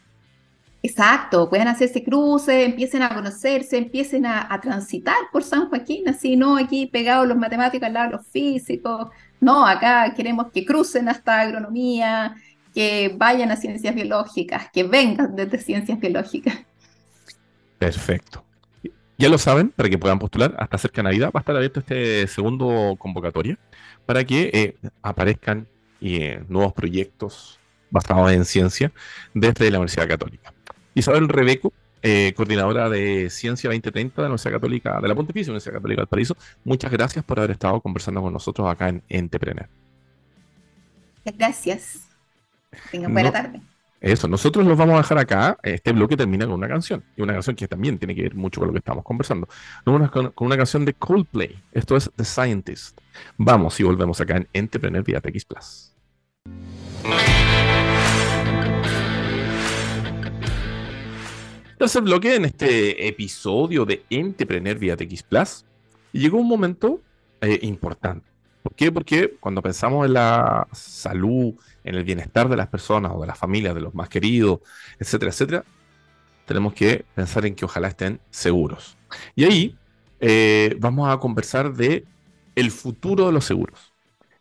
Exacto, 0.85 1.49
puedan 1.49 1.69
hacerse 1.69 2.05
cruces, 2.05 2.67
empiecen 2.67 3.03
a 3.03 3.09
conocerse, 3.09 3.79
empiecen 3.79 4.27
a, 4.27 4.61
transitar 4.61 5.17
por 5.33 5.43
San 5.43 5.71
Joaquín, 5.71 6.07
así 6.07 6.37
no 6.37 6.59
aquí 6.59 6.85
pegados 6.85 7.27
los 7.27 7.39
matemáticos 7.39 7.87
al 7.87 7.95
lado 7.95 8.11
de 8.11 8.17
los 8.19 8.27
físicos, 8.27 9.09
no, 9.41 9.67
acá 9.67 10.13
queremos 10.15 10.53
que 10.53 10.63
crucen 10.63 11.09
hasta 11.09 11.41
agronomía, 11.41 12.37
que 12.75 13.15
vayan 13.17 13.51
a 13.51 13.57
ciencias 13.57 13.95
biológicas, 13.95 14.69
que 14.75 14.83
vengan 14.83 15.35
desde 15.35 15.57
ciencias 15.57 15.99
biológicas. 15.99 16.55
Perfecto. 17.79 18.45
Ya 19.17 19.31
lo 19.31 19.39
saben, 19.39 19.71
para 19.71 19.89
que 19.89 19.97
puedan 19.97 20.19
postular 20.19 20.55
hasta 20.59 20.77
cerca 20.77 21.01
de 21.01 21.05
Navidad, 21.05 21.31
va 21.35 21.39
a 21.39 21.41
estar 21.41 21.57
abierto 21.57 21.81
este 21.81 22.27
segundo 22.27 22.95
convocatoria 22.99 23.59
para 24.05 24.23
que 24.23 24.51
eh, 24.53 24.77
aparezcan 25.01 25.67
eh, 26.03 26.45
nuevos 26.47 26.75
proyectos 26.75 27.59
basados 27.89 28.31
en 28.33 28.45
ciencia 28.45 28.93
desde 29.33 29.71
la 29.71 29.79
Universidad 29.79 30.09
Católica. 30.09 30.54
Isabel 30.95 31.29
Rebeco, 31.29 31.73
eh, 32.03 32.33
coordinadora 32.37 32.89
de 32.89 33.31
Ciencia 33.31 33.69
2030 33.71 34.15
de 34.15 34.23
la 34.23 34.29
Universidad 34.29 34.53
Católica, 34.55 35.01
de 35.01 35.09
la 35.09 35.15
Pontificia 35.15 35.51
Universidad 35.51 35.75
Católica 35.75 36.03
del 36.03 36.09
Paraíso. 36.09 36.37
Muchas 36.65 36.91
gracias 36.91 37.25
por 37.25 37.39
haber 37.39 37.53
estado 37.53 37.81
conversando 37.81 38.23
con 38.23 38.33
nosotros 38.33 38.71
acá 38.71 38.89
en 38.89 39.03
Entrepreneur. 39.09 39.69
Gracias. 41.25 42.09
Tengan 42.91 43.13
buena 43.13 43.33
tarde. 43.33 43.61
Eso, 44.01 44.29
nosotros 44.29 44.67
los 44.67 44.77
vamos 44.77 44.97
a 44.97 44.99
dejar 44.99 45.17
acá. 45.17 45.59
Este 45.63 45.93
bloque 45.93 46.15
termina 46.15 46.45
con 46.45 46.57
una 46.57 46.69
canción. 46.69 47.03
Y 47.17 47.23
una 47.23 47.33
canción 47.33 47.57
que 47.57 47.67
también 47.67 47.99
tiene 47.99 48.15
que 48.15 48.23
ver 48.23 48.35
mucho 48.35 48.61
con 48.61 48.67
lo 48.67 48.75
que 48.75 48.81
estamos 48.81 49.03
conversando. 49.03 49.49
Con, 49.83 50.07
con 50.09 50.47
una 50.47 50.59
canción 50.59 50.85
de 50.85 50.93
Coldplay. 50.93 51.59
Esto 51.73 51.97
es 51.97 52.11
The 52.15 52.25
Scientist. 52.25 52.99
Vamos 53.39 53.81
y 53.81 53.83
volvemos 53.83 54.21
acá 54.21 54.37
en 54.37 54.49
Entrepreneur 54.53 55.03
vía 55.03 55.23
TX 55.23 55.45
Plus. 55.47 55.95
Tercer 61.79 62.03
bloque 62.03 62.37
en 62.37 62.45
este 62.45 63.09
episodio 63.09 63.85
de 63.85 64.05
Entrepreneur 64.09 64.79
vía 64.79 64.97
TX 64.97 65.25
Plus. 65.25 65.65
llegó 66.13 66.39
un 66.39 66.47
momento 66.47 67.01
eh, 67.41 67.59
importante. 67.63 68.25
¿Por 68.63 68.75
qué? 68.75 68.93
Porque 68.93 69.37
cuando 69.41 69.61
pensamos 69.61 70.07
en 70.07 70.13
la 70.13 70.69
salud, 70.73 71.55
en 71.83 71.97
el 71.97 72.05
bienestar 72.05 72.49
de 72.49 72.57
las 72.57 72.69
personas 72.69 73.11
o 73.15 73.21
de 73.21 73.27
las 73.27 73.37
familias, 73.37 73.75
de 73.75 73.81
los 73.81 73.95
más 73.95 74.09
queridos, 74.09 74.61
etcétera, 75.01 75.33
etcétera, 75.33 75.65
tenemos 76.47 76.75
que 76.75 77.05
pensar 77.15 77.45
en 77.45 77.57
que 77.57 77.65
ojalá 77.65 77.89
estén 77.89 78.21
seguros. 78.31 78.97
Y 79.35 79.45
ahí 79.45 79.77
eh, 80.21 80.77
vamos 80.79 81.13
a 81.13 81.19
conversar 81.19 81.75
de 81.75 82.05
el 82.55 82.71
futuro 82.71 83.27
de 83.27 83.33
los 83.33 83.45
seguros. 83.45 83.93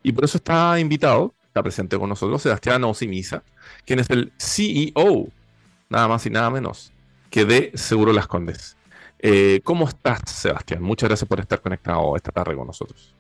Y 0.04 0.12
por 0.12 0.24
eso 0.24 0.38
está 0.38 0.80
invitado, 0.80 1.34
está 1.48 1.64
presente 1.64 1.98
con 1.98 2.10
nosotros 2.10 2.44
Sebastián 2.44 2.84
Osimisa, 2.84 3.44
quien 3.86 4.00
es 4.00 4.10
el 4.12 4.32
CEO, 4.38 5.30
nada 5.90 6.08
más 6.08 6.26
y 6.28 6.30
nada 6.30 6.50
menos, 6.52 6.93
que 7.34 7.46
de 7.46 7.72
Seguro 7.74 8.14
Las 8.14 8.28
Condes. 8.28 8.78
Eh, 9.18 9.60
¿Cómo 9.64 9.88
estás, 9.88 10.22
Sebastián? 10.28 10.84
Muchas 10.84 11.10
gracias 11.10 11.28
por 11.28 11.40
estar 11.40 11.60
conectado 11.62 12.16
esta 12.16 12.32
tarde 12.32 12.56
con 12.56 12.68
nosotros. 12.68 13.16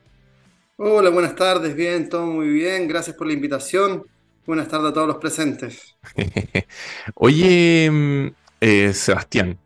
Hola, 0.76 1.10
buenas 1.10 1.36
tardes, 1.36 1.76
bien, 1.76 2.10
todo 2.10 2.28
muy 2.28 2.48
bien, 2.50 2.88
gracias 2.88 3.16
por 3.16 3.26
la 3.26 3.34
invitación. 3.34 4.04
Buenas 4.46 4.68
tardes 4.68 4.92
a 4.92 4.94
todos 4.94 5.08
los 5.08 5.18
presentes. 5.18 5.96
Oye, 7.16 7.90
mm, 7.90 8.28
eh, 8.62 8.94
Sebastián, 8.94 9.58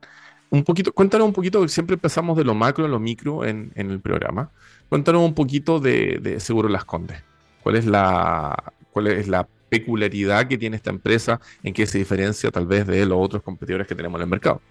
un 0.49 0.63
poquito, 0.63 0.93
cuéntanos 0.93 1.27
un 1.27 1.33
poquito, 1.33 1.67
siempre 1.67 1.95
empezamos 1.95 2.37
de 2.37 2.45
lo 2.45 2.55
macro 2.55 2.85
a 2.85 2.87
lo 2.87 3.01
micro 3.01 3.43
en, 3.43 3.73
el 3.75 3.99
programa. 3.99 4.49
Cuéntanos 4.87 5.23
un 5.23 5.33
poquito 5.33 5.81
de, 5.81 6.19
de, 6.21 6.39
Seguro 6.39 6.69
Las 6.69 6.85
Condes. 6.85 7.21
¿Cuál 7.63 7.75
es 7.75 7.85
la, 7.85 8.71
cuál 8.93 9.07
es 9.07 9.27
la 9.27 9.45
peculiaridad 9.69 10.47
que 10.47 10.57
tiene 10.57 10.77
esta 10.77 10.89
empresa, 10.89 11.39
en 11.63 11.73
qué 11.73 11.85
se 11.85 11.97
diferencia 11.97 12.51
tal 12.51 12.65
vez 12.65 12.87
de 12.87 13.05
los 13.05 13.17
otros 13.19 13.43
competidores 13.43 13.87
que 13.87 13.95
tenemos 13.95 14.19
en 14.19 14.23
el 14.23 14.29
mercado. 14.29 14.61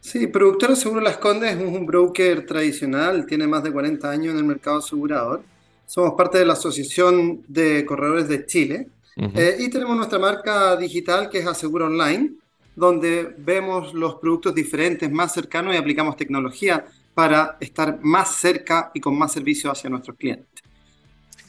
Sí, 0.00 0.26
Productora 0.26 0.74
Seguro 0.74 1.00
Las 1.00 1.18
Condes 1.18 1.56
es 1.56 1.62
un 1.62 1.86
broker 1.86 2.44
tradicional, 2.44 3.24
tiene 3.24 3.46
más 3.46 3.62
de 3.62 3.70
40 3.70 4.10
años 4.10 4.32
en 4.32 4.38
el 4.38 4.44
mercado 4.44 4.78
asegurador. 4.78 5.42
Somos 5.86 6.14
parte 6.14 6.38
de 6.38 6.46
la 6.46 6.54
Asociación 6.54 7.42
de 7.46 7.84
Corredores 7.84 8.28
de 8.28 8.44
Chile 8.46 8.88
eh, 9.16 9.56
y 9.60 9.70
tenemos 9.70 9.96
nuestra 9.96 10.18
marca 10.18 10.74
digital 10.76 11.28
que 11.28 11.38
es 11.38 11.46
Aseguro 11.46 11.86
Online, 11.86 12.32
donde 12.74 13.34
vemos 13.38 13.94
los 13.94 14.16
productos 14.16 14.54
diferentes, 14.54 15.10
más 15.10 15.34
cercanos 15.34 15.74
y 15.74 15.76
aplicamos 15.76 16.16
tecnología 16.16 16.84
para 17.14 17.58
estar 17.60 18.00
más 18.02 18.36
cerca 18.36 18.90
y 18.94 19.00
con 19.00 19.16
más 19.16 19.32
servicio 19.32 19.70
hacia 19.70 19.90
nuestros 19.90 20.16
clientes 20.16 20.62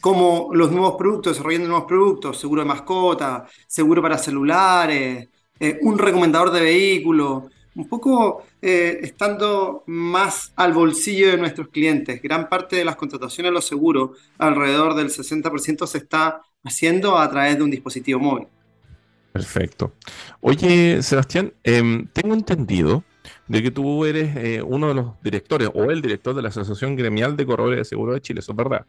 como 0.03 0.49
los 0.51 0.69
nuevos 0.69 0.95
productos, 0.97 1.31
desarrollando 1.31 1.69
nuevos 1.69 1.87
productos, 1.87 2.37
seguro 2.37 2.61
de 2.61 2.67
mascota, 2.67 3.45
seguro 3.65 4.01
para 4.01 4.17
celulares, 4.17 5.29
eh, 5.57 5.79
un 5.81 5.97
recomendador 5.97 6.51
de 6.51 6.59
vehículos, 6.59 7.43
un 7.73 7.87
poco 7.87 8.43
eh, 8.61 8.99
estando 9.01 9.85
más 9.87 10.51
al 10.57 10.73
bolsillo 10.73 11.31
de 11.31 11.37
nuestros 11.37 11.69
clientes. 11.69 12.21
Gran 12.21 12.49
parte 12.49 12.75
de 12.75 12.83
las 12.83 12.97
contrataciones 12.97 13.51
de 13.51 13.53
los 13.53 13.65
seguros, 13.65 14.17
alrededor 14.39 14.93
del 14.93 15.07
60%, 15.07 15.87
se 15.87 15.99
está 15.99 16.41
haciendo 16.65 17.17
a 17.17 17.29
través 17.29 17.55
de 17.55 17.63
un 17.63 17.71
dispositivo 17.71 18.19
móvil. 18.19 18.47
Perfecto. 19.31 19.93
Oye, 20.41 21.01
Sebastián, 21.01 21.53
em, 21.63 22.07
tengo 22.07 22.33
entendido 22.33 23.05
de 23.47 23.63
que 23.63 23.71
tú 23.71 24.03
eres 24.03 24.35
eh, 24.35 24.61
uno 24.61 24.89
de 24.89 24.95
los 24.95 25.21
directores 25.23 25.69
o 25.73 25.85
el 25.85 26.01
director 26.01 26.35
de 26.35 26.41
la 26.41 26.49
Asociación 26.49 26.97
Gremial 26.97 27.37
de 27.37 27.45
Corredores 27.45 27.77
de 27.77 27.85
Seguro 27.85 28.13
de 28.13 28.19
Chile, 28.19 28.41
¿eso 28.41 28.51
es 28.51 28.57
verdad? 28.57 28.85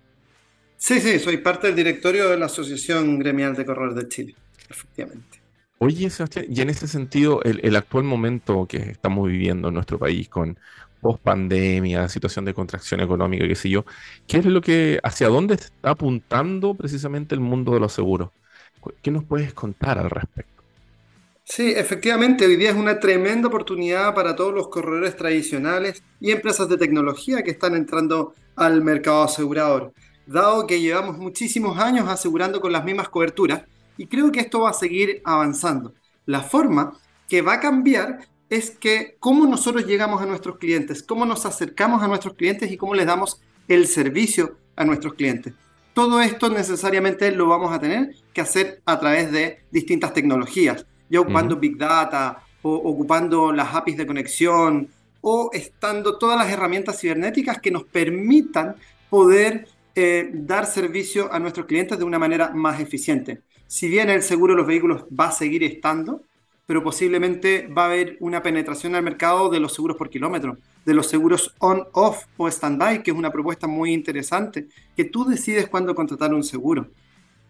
Sí, 0.85 1.01
sí, 1.01 1.19
soy 1.19 1.39
parte 1.39 1.69
del 1.69 1.77
directorio 1.77 2.29
de 2.29 2.37
la 2.37 2.45
Asociación 2.45 3.19
Gremial 3.19 3.57
de 3.57 3.65
Corredores 3.65 3.95
de 3.95 4.07
Chile, 4.07 4.35
efectivamente. 4.69 5.41
Oye, 5.79 6.11
Sebastián, 6.11 6.45
y 6.51 6.61
en 6.61 6.69
ese 6.69 6.87
sentido, 6.87 7.41
el, 7.43 7.75
actual 7.75 8.05
momento 8.05 8.67
que 8.67 8.91
estamos 8.91 9.27
viviendo 9.27 9.69
en 9.69 9.75
nuestro 9.75 9.99
país 9.99 10.29
con 10.29 10.59
post 11.01 11.23
pandemia, 11.23 12.07
situación 12.11 12.45
de 12.45 12.53
contracción 12.53 13.01
económica, 13.01 13.49
qué 13.49 13.55
sé 13.55 13.71
yo, 13.71 13.87
¿qué 14.27 14.37
es 14.37 14.45
lo 14.45 14.61
que, 14.61 15.01
hacia 15.03 15.29
dónde 15.29 15.55
está 15.55 15.89
apuntando 15.89 16.75
precisamente 16.75 17.35
el 17.35 17.41
mundo 17.41 17.73
de 17.73 17.81
los 17.81 17.95
seguros? 17.95 18.29
¿Qué 19.01 19.11
nos 19.11 19.25
puedes 19.25 19.55
contar 19.55 19.99
al 19.99 20.11
respecto? 20.11 20.63
Sí, 21.45 21.73
efectivamente, 21.75 22.45
hoy 22.45 22.57
día 22.57 22.73
es 22.73 22.77
una 22.77 23.01
tremenda 23.01 23.49
oportunidad 23.49 24.15
para 24.15 24.37
todos 24.37 24.53
los 24.53 24.69
corredores 24.69 25.17
tradicionales 25.17 26.03
y 26.21 26.31
empresas 26.31 26.69
de 26.69 26.77
tecnología 26.77 27.43
que 27.43 27.53
están 27.53 27.75
entrando 27.75 28.35
al 28.55 28.83
mercado 28.83 29.23
asegurador, 29.23 29.95
dado 30.27 30.67
que 30.67 30.81
llevamos 30.81 31.19
muchísimos 31.19 31.79
años 31.79 32.09
asegurando 32.09 32.61
con 32.61 32.73
las 32.73 32.85
mismas 32.85 33.09
coberturas 33.09 33.63
y 33.97 34.07
creo 34.07 34.33
que 34.33 34.41
esto 34.41 34.61
va 34.61 34.71
a 34.71 34.75
seguir 34.75 35.23
avanzando. 35.25 35.95
La 36.27 36.43
forma 36.43 36.99
que 37.29 37.43
va 37.43 37.55
a 37.55 37.61
cambiar 37.61 38.27
es 38.49 38.71
que 38.71 39.17
cómo 39.21 39.47
nosotros 39.47 39.87
llegamos 39.87 40.21
a 40.21 40.27
nuestros 40.27 40.59
clientes, 40.59 41.03
cómo 41.03 41.25
nos 41.27 41.47
acercamos 41.47 42.03
a 42.03 42.09
nuestros 42.09 42.35
clientes 42.35 42.71
y 42.71 42.77
cómo 42.77 42.95
les 42.95 43.07
damos 43.07 43.41
el 43.69 43.87
servicio 43.87 44.57
a 44.77 44.85
nuestros 44.85 45.15
clientes. 45.15 45.55
Todo 45.93 46.21
esto 46.21 46.51
necesariamente 46.51 47.31
lo 47.31 47.47
vamos 47.47 47.73
a 47.73 47.79
tener 47.79 48.15
que 48.33 48.41
hacer 48.41 48.83
a 48.85 48.99
través 48.99 49.31
de 49.31 49.61
distintas 49.71 50.13
tecnologías 50.13 50.85
ya 51.09 51.21
ocupando 51.21 51.57
Big 51.57 51.77
Data 51.77 52.43
o 52.63 52.75
ocupando 52.75 53.53
las 53.53 53.75
APIs 53.75 53.97
de 53.97 54.07
conexión 54.07 54.89
o 55.21 55.51
estando 55.53 56.19
todas 56.19 56.39
las 56.39 56.51
herramientas 56.51 57.01
cibernéticas 57.01 57.61
que 57.61 57.71
nos 57.71 57.85
permitan 57.85 58.77
poder 59.09 59.69
eh, 59.95 60.31
dar 60.33 60.67
servicio 60.67 61.33
a 61.33 61.39
nuestros 61.39 61.67
clientes 61.67 61.99
de 61.99 62.05
una 62.05 62.19
manera 62.19 62.51
más 62.51 62.81
eficiente. 62.81 63.43
Si 63.67 63.89
bien 63.89 64.11
el 64.11 64.23
seguro 64.23 64.55
de 64.55 64.59
los 64.59 64.67
vehículos 64.67 65.05
va 65.05 65.29
a 65.29 65.33
seguir 65.33 65.63
estando, 65.65 66.23
pero 66.67 66.83
posiblemente 66.83 67.67
va 67.67 67.83
a 67.83 67.87
haber 67.87 68.17
una 68.21 68.43
penetración 68.43 68.95
al 68.95 69.03
mercado 69.03 69.51
de 69.51 69.61
los 69.61 69.75
seguros 69.75 69.97
por 69.97 70.09
kilómetro, 70.09 70.57
de 70.85 70.95
los 70.95 71.07
seguros 71.07 71.55
on-off 71.59 72.25
o 72.37 72.49
stand-by, 72.49 73.03
que 73.03 73.11
es 73.11 73.17
una 73.17 73.31
propuesta 73.31 73.67
muy 73.67 73.93
interesante, 73.93 74.69
que 74.97 75.05
tú 75.05 75.25
decides 75.25 75.69
cuándo 75.69 75.95
contratar 75.95 76.33
un 76.33 76.43
seguro. 76.43 76.89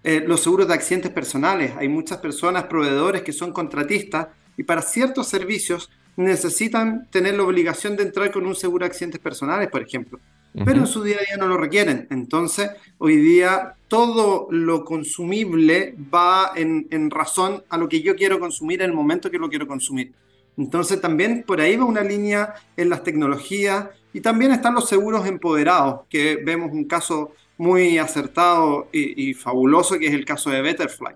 Eh, 0.03 0.23
los 0.27 0.43
seguros 0.43 0.69
de 0.69 0.75
accidentes 0.75 1.11
personales. 1.11 1.73
Hay 1.79 1.89
muchas 1.89 2.19
personas, 2.19 2.65
proveedores 2.65 3.23
que 3.23 3.33
son 3.33 3.53
contratistas 3.53 4.29
y 4.57 4.63
para 4.65 4.83
ciertos 4.83 5.29
servicios 5.29 5.91
necesitan 6.17 7.09
tener 7.11 7.35
la 7.35 7.45
obligación 7.45 7.97
de 7.97 8.05
entrar 8.05 8.31
con 8.31 8.47
un 8.47 8.55
seguro 8.55 8.85
de 8.85 8.91
accidentes 8.91 9.21
personales, 9.21 9.69
por 9.71 9.83
ejemplo. 9.83 10.21
Pero 10.65 10.81
en 10.81 10.87
su 10.87 11.03
día 11.03 11.17
a 11.17 11.25
día 11.25 11.37
no 11.37 11.49
lo 11.49 11.57
requieren. 11.57 12.07
Entonces, 12.11 12.71
hoy 12.99 13.17
día 13.17 13.75
todo 13.89 14.47
lo 14.51 14.85
consumible 14.85 15.97
va 16.15 16.53
en, 16.55 16.87
en 16.91 17.11
razón 17.11 17.65
a 17.69 17.77
lo 17.77 17.89
que 17.89 18.03
yo 18.03 18.15
quiero 18.15 18.39
consumir 18.39 18.81
en 18.83 18.91
el 18.91 18.97
momento 18.97 19.31
que 19.31 19.39
lo 19.39 19.49
quiero 19.49 19.67
consumir. 19.67 20.13
Entonces 20.57 21.01
también 21.01 21.43
por 21.47 21.61
ahí 21.61 21.77
va 21.77 21.85
una 21.85 22.03
línea 22.03 22.55
en 22.77 22.89
las 22.89 23.03
tecnologías 23.03 23.89
y 24.13 24.21
también 24.21 24.53
están 24.53 24.75
los 24.75 24.89
seguros 24.89 25.27
empoderados, 25.27 26.03
que 26.09 26.37
vemos 26.37 26.71
un 26.73 26.85
caso 26.85 27.33
muy 27.57 27.99
acertado 27.99 28.89
y, 28.93 29.35
fabuloso, 29.35 29.99
que 29.99 30.07
es 30.07 30.15
el 30.15 30.25
caso 30.25 30.51
de 30.51 30.63
Betterfly, 30.63 31.15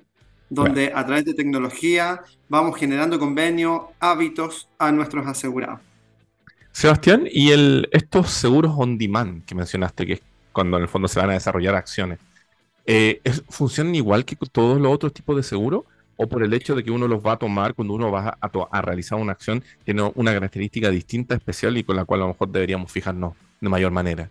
donde 0.50 0.92
a 0.94 1.04
través 1.04 1.24
de 1.24 1.34
tecnología 1.34 2.22
vamos 2.48 2.76
generando 2.76 3.18
convenios, 3.18 3.82
hábitos 4.00 4.68
a 4.78 4.90
nuestros 4.92 5.26
asegurados. 5.26 5.80
Sebastián, 6.72 7.28
y 7.30 7.50
el, 7.50 7.88
estos 7.92 8.30
seguros 8.30 8.72
on 8.76 8.98
demand 8.98 9.44
que 9.44 9.54
mencionaste, 9.54 10.06
que 10.06 10.12
es 10.14 10.22
cuando 10.52 10.76
en 10.76 10.84
el 10.84 10.88
fondo 10.88 11.08
se 11.08 11.20
van 11.20 11.30
a 11.30 11.34
desarrollar 11.34 11.74
acciones, 11.74 12.18
eh, 12.90 13.20
¿funcionan 13.48 13.94
igual 13.94 14.24
que 14.24 14.36
todos 14.50 14.80
los 14.80 14.92
otros 14.92 15.12
tipos 15.12 15.36
de 15.36 15.42
seguros? 15.42 15.84
¿O 16.16 16.26
por 16.26 16.42
el 16.42 16.52
hecho 16.52 16.74
de 16.74 16.82
que 16.82 16.90
uno 16.90 17.06
los 17.06 17.24
va 17.24 17.32
a 17.32 17.38
tomar 17.38 17.74
cuando 17.74 17.94
uno 17.94 18.10
va 18.10 18.36
a, 18.40 18.82
realizar 18.82 19.18
una 19.18 19.32
acción, 19.32 19.62
tiene 19.84 20.10
una 20.14 20.32
característica 20.32 20.90
distinta, 20.90 21.34
especial 21.34 21.76
y 21.76 21.84
con 21.84 21.94
la 21.94 22.04
cual 22.04 22.20
a 22.20 22.24
lo 22.24 22.28
mejor 22.28 22.48
deberíamos 22.48 22.90
fijarnos 22.90 23.34
de 23.60 23.68
mayor 23.68 23.92
manera? 23.92 24.28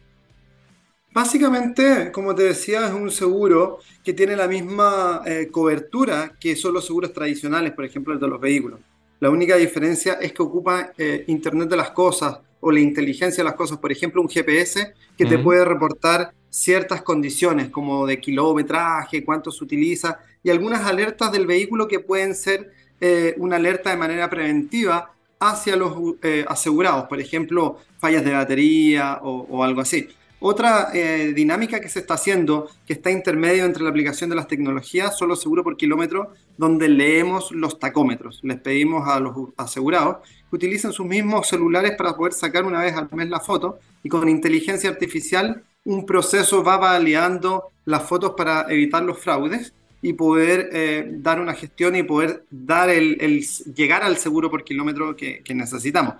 Básicamente, 1.14 2.12
como 2.12 2.36
te 2.36 2.44
decía, 2.44 2.88
es 2.88 2.94
un 2.94 3.10
seguro 3.10 3.80
que 4.04 4.14
tiene 4.14 4.36
la 4.36 4.48
misma 4.48 5.22
eh, 5.26 5.48
cobertura 5.52 6.34
que 6.40 6.56
son 6.56 6.74
los 6.74 6.86
seguros 6.86 7.14
tradicionales, 7.14 7.72
por 7.74 7.86
ejemplo, 7.86 8.14
el 8.14 8.20
de 8.20 8.28
los 8.28 8.42
vehículos. 8.42 8.80
La 9.20 9.30
única 9.30 9.56
diferencia 9.56 10.14
es 10.14 10.34
que 10.34 10.42
ocupa 10.42 10.92
eh, 10.98 11.24
Internet 11.28 11.70
de 11.70 11.78
las 11.78 11.92
cosas 11.92 12.40
o 12.60 12.72
la 12.72 12.80
inteligencia 12.80 13.44
de 13.44 13.50
las 13.50 13.56
cosas, 13.56 13.78
por 13.78 13.92
ejemplo, 13.92 14.22
un 14.22 14.30
GPS 14.30 14.94
que 15.18 15.26
te 15.26 15.38
puede 15.40 15.64
reportar 15.66 16.34
ciertas 16.50 17.02
condiciones 17.02 17.70
como 17.70 18.06
de 18.06 18.20
kilometraje, 18.20 19.24
cuánto 19.24 19.52
se 19.52 19.64
utiliza 19.64 20.20
y 20.44 20.50
algunas 20.50 20.86
alertas 20.86 21.32
del 21.32 21.46
vehículo 21.46 21.88
que 21.88 22.00
pueden 22.00 22.36
ser 22.36 22.72
eh, 23.00 23.36
una 23.38 23.58
alerta 23.58 23.92
de 23.92 23.98
manera 23.98 24.30
preventiva 24.30 25.12
hacia 25.40 25.76
los 25.76 26.16
asegurados, 26.48 27.06
por 27.08 27.20
ejemplo, 27.20 27.78
fallas 28.00 28.26
de 28.26 28.34
batería 28.34 29.20
o 29.22 29.64
algo 29.64 29.82
así. 29.82 30.10
Otra 30.40 30.90
eh, 30.94 31.34
dinámica 31.36 31.80
que 31.80 31.90
se 31.90 32.00
está 32.00 32.14
haciendo, 32.14 32.70
que 32.86 32.94
está 32.94 33.10
intermedio 33.10 33.66
entre 33.66 33.84
la 33.84 33.90
aplicación 33.90 34.30
de 34.30 34.36
las 34.36 34.48
tecnologías, 34.48 35.18
solo 35.18 35.36
seguro 35.36 35.64
por 35.64 35.78
kilómetro, 35.78 36.34
donde 36.58 36.88
leemos 36.90 37.52
los 37.52 37.80
tacómetros. 37.80 38.40
Les 38.44 38.60
pedimos 38.60 39.08
a 39.08 39.20
los 39.20 39.36
asegurados 39.58 40.18
que 40.50 40.56
utilicen 40.56 40.94
sus 40.94 41.08
mismos 41.08 41.48
celulares 41.48 41.94
para 41.98 42.16
poder 42.16 42.34
sacar 42.34 42.66
una 42.66 42.82
vez 42.82 42.96
al 42.96 43.10
mes 43.14 43.30
la 43.30 43.40
foto 43.40 43.80
y 44.04 44.10
con 44.10 44.30
inteligencia 44.30 44.92
artificial 44.92 45.64
un 45.86 46.06
proceso 46.06 46.64
va 46.64 46.78
validando 46.78 47.72
las 47.86 48.04
fotos 48.04 48.34
para 48.38 48.68
evitar 48.70 49.02
los 49.04 49.18
fraudes 49.18 49.74
y 50.04 50.14
poder 50.14 50.70
eh, 50.72 51.10
dar 51.14 51.40
una 51.40 51.54
gestión 51.54 51.96
y 51.96 52.04
poder 52.04 52.46
dar 52.52 52.90
el, 52.90 53.44
llegar 53.74 54.04
al 54.04 54.18
seguro 54.18 54.52
por 54.52 54.64
kilómetro 54.64 55.16
que 55.16 55.44
necesitamos. 55.56 56.16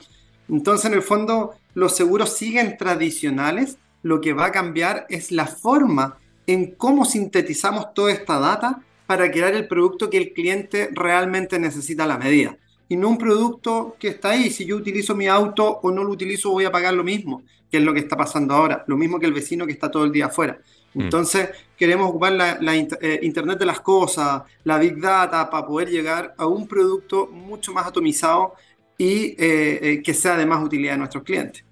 Entonces, 0.50 0.86
en 0.86 0.94
el 0.94 1.02
fondo, 1.02 1.56
los 1.74 1.96
seguros 1.96 2.38
siguen 2.38 2.78
tradicionales, 2.78 3.78
lo 4.04 4.22
que 4.22 4.34
va 4.34 4.46
a 4.46 4.52
cambiar 4.52 5.06
es 5.10 5.32
la 5.32 5.46
forma 5.46 6.18
en 6.46 6.72
cómo 6.72 7.06
sintetizamos 7.06 7.94
toda 7.94 8.12
esta 8.12 8.40
data 8.40 8.82
para 9.06 9.30
crear 9.32 9.54
el 9.54 9.68
producto 9.68 10.10
que 10.10 10.18
el 10.18 10.34
cliente 10.34 10.90
realmente 10.94 11.60
necesita 11.60 12.06
a 12.06 12.08
la 12.08 12.18
medida. 12.18 12.58
Y 12.90 12.96
no 12.96 13.10
un 13.10 13.18
producto 13.18 13.96
que 14.00 14.10
está 14.10 14.32
ahí. 14.32 14.50
Si 14.50 14.66
yo 14.66 14.78
utilizo 14.78 15.14
mi 15.16 15.28
auto 15.28 15.80
o 15.84 15.92
no 15.92 16.04
lo 16.04 16.12
utilizo, 16.12 16.52
voy 16.52 16.66
a 16.66 16.72
pagar 16.72 16.94
lo 16.94 17.04
mismo, 17.04 17.44
que 17.70 17.78
es 17.78 17.84
lo 17.84 17.94
que 17.94 18.00
está 18.00 18.16
pasando 18.16 18.54
ahora. 18.54 18.86
Lo 18.88 18.96
mismo 18.96 19.20
que 19.20 19.26
el 19.26 19.34
vecino 19.34 19.66
que 19.66 19.74
está 19.74 19.92
todo 19.92 20.06
el 20.06 20.12
día 20.12 20.28
afuera. 20.28 20.60
Mm. 20.94 21.02
Entonces, 21.02 21.50
queremos 21.76 22.10
ocupar 22.10 22.34
la, 22.34 22.76
eh, 22.76 23.20
Internet 23.24 23.60
de 23.60 23.66
las 23.66 23.82
cosas, 23.82 24.44
la 24.64 24.78
Big 24.78 25.00
Data, 25.00 25.50
para 25.50 25.66
poder 25.68 25.90
llegar 25.90 26.34
a 26.38 26.48
un 26.48 26.66
producto 26.66 27.28
mucho 27.28 27.74
más 27.74 27.88
atomizado 27.88 28.54
y 28.98 29.36
eh, 29.38 29.80
eh, 29.82 30.02
que 30.02 30.14
sea 30.14 30.38
de 30.38 30.46
más 30.46 30.64
utilidad 30.64 30.96
a 30.96 30.98
nuestros 30.98 31.24
clientes 31.24 31.67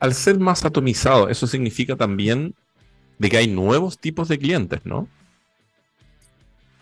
al 0.00 0.14
ser 0.14 0.38
más 0.38 0.64
atomizado, 0.64 1.28
eso 1.28 1.46
significa 1.46 1.96
también 1.96 2.54
de 3.18 3.28
que 3.28 3.36
hay 3.36 3.48
nuevos 3.48 3.98
tipos 3.98 4.28
de 4.28 4.38
clientes, 4.38 4.80
¿no? 4.84 5.08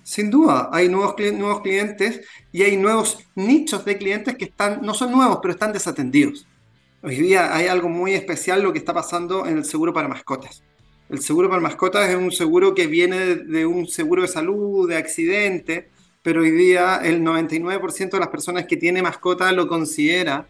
Sin 0.02 0.30
duda, 0.30 0.68
hay 0.72 0.88
nuevos, 0.88 1.16
nuevos 1.34 1.62
clientes 1.62 2.20
y 2.52 2.62
hay 2.62 2.76
nuevos 2.76 3.18
nichos 3.34 3.84
de 3.84 3.98
clientes 3.98 4.36
que 4.36 4.44
están, 4.44 4.80
no 4.82 4.94
son 4.94 5.10
nuevos, 5.10 5.38
pero 5.42 5.52
están 5.52 5.72
desatendidos. 5.72 6.46
Hoy 7.02 7.16
día 7.16 7.54
hay 7.54 7.66
algo 7.66 7.88
muy 7.88 8.12
especial 8.12 8.62
lo 8.62 8.72
que 8.72 8.78
está 8.78 8.94
pasando 8.94 9.46
en 9.46 9.58
el 9.58 9.64
seguro 9.64 9.92
para 9.92 10.08
mascotas. 10.08 10.62
El 11.08 11.20
seguro 11.20 11.48
para 11.48 11.60
mascotas 11.60 12.08
es 12.08 12.16
un 12.16 12.30
seguro 12.30 12.74
que 12.74 12.86
viene 12.86 13.36
de 13.36 13.66
un 13.66 13.86
seguro 13.86 14.22
de 14.22 14.28
salud, 14.28 14.88
de 14.88 14.96
accidente, 14.96 15.88
pero 16.22 16.42
hoy 16.42 16.50
día 16.50 17.00
el 17.02 17.22
99% 17.22 18.10
de 18.10 18.18
las 18.18 18.28
personas 18.28 18.66
que 18.66 18.76
tiene 18.76 19.02
mascota 19.02 19.50
lo 19.52 19.66
considera 19.66 20.46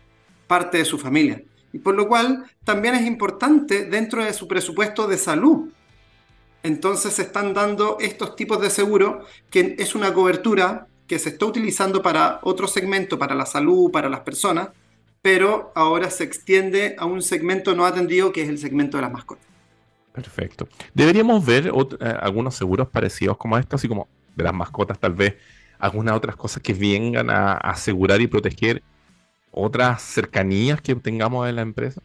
parte 0.47 0.79
de 0.79 0.85
su 0.85 0.99
familia 0.99 1.43
y 1.77 1.79
por 1.79 1.95
lo 1.95 2.09
cual 2.09 2.47
también 2.65 2.95
es 2.95 3.07
importante 3.07 3.85
dentro 3.85 4.25
de 4.25 4.33
su 4.33 4.49
presupuesto 4.49 5.07
de 5.07 5.19
salud. 5.19 5.69
Entonces 6.63 7.13
se 7.13 7.21
están 7.21 7.53
dando 7.53 7.99
estos 8.01 8.35
tipos 8.35 8.63
de 8.63 8.71
seguro, 8.71 9.27
que 9.51 9.77
es 9.79 9.95
una 9.95 10.15
cobertura 10.15 10.87
que 11.07 11.19
se 11.19 11.29
está 11.29 11.45
utilizando 11.45 12.01
para 12.01 12.41
otro 12.45 12.67
segmento, 12.67 13.19
para 13.19 13.35
la 13.35 13.45
salud, 13.45 13.91
para 13.91 14.09
las 14.09 14.21
personas, 14.21 14.71
pero 15.21 15.71
ahora 15.75 16.09
se 16.09 16.25
extiende 16.25 16.97
a 16.99 17.05
un 17.05 17.21
segmento 17.21 17.75
no 17.75 17.85
atendido 17.85 18.33
que 18.33 18.41
es 18.41 18.49
el 18.49 18.57
segmento 18.57 18.97
de 18.97 19.03
las 19.03 19.13
mascotas. 19.13 19.45
Perfecto. 20.15 20.67
Deberíamos 20.95 21.45
ver 21.45 21.67
eh, 21.67 22.15
algunos 22.21 22.55
seguros 22.55 22.89
parecidos 22.89 23.37
como 23.37 23.59
estos, 23.59 23.81
así 23.81 23.87
como 23.87 24.09
de 24.35 24.45
las 24.45 24.55
mascotas, 24.55 24.99
tal 24.99 25.13
vez 25.13 25.35
algunas 25.79 26.17
otras 26.17 26.37
cosas 26.37 26.63
que 26.63 26.73
vengan 26.73 27.29
a 27.29 27.53
asegurar 27.53 28.23
y 28.23 28.29
proteger 28.29 28.83
otras 29.51 30.03
cercanías 30.03 30.81
que 30.81 30.95
tengamos 30.95 31.49
en 31.49 31.57
la 31.57 31.63
empresa? 31.63 32.03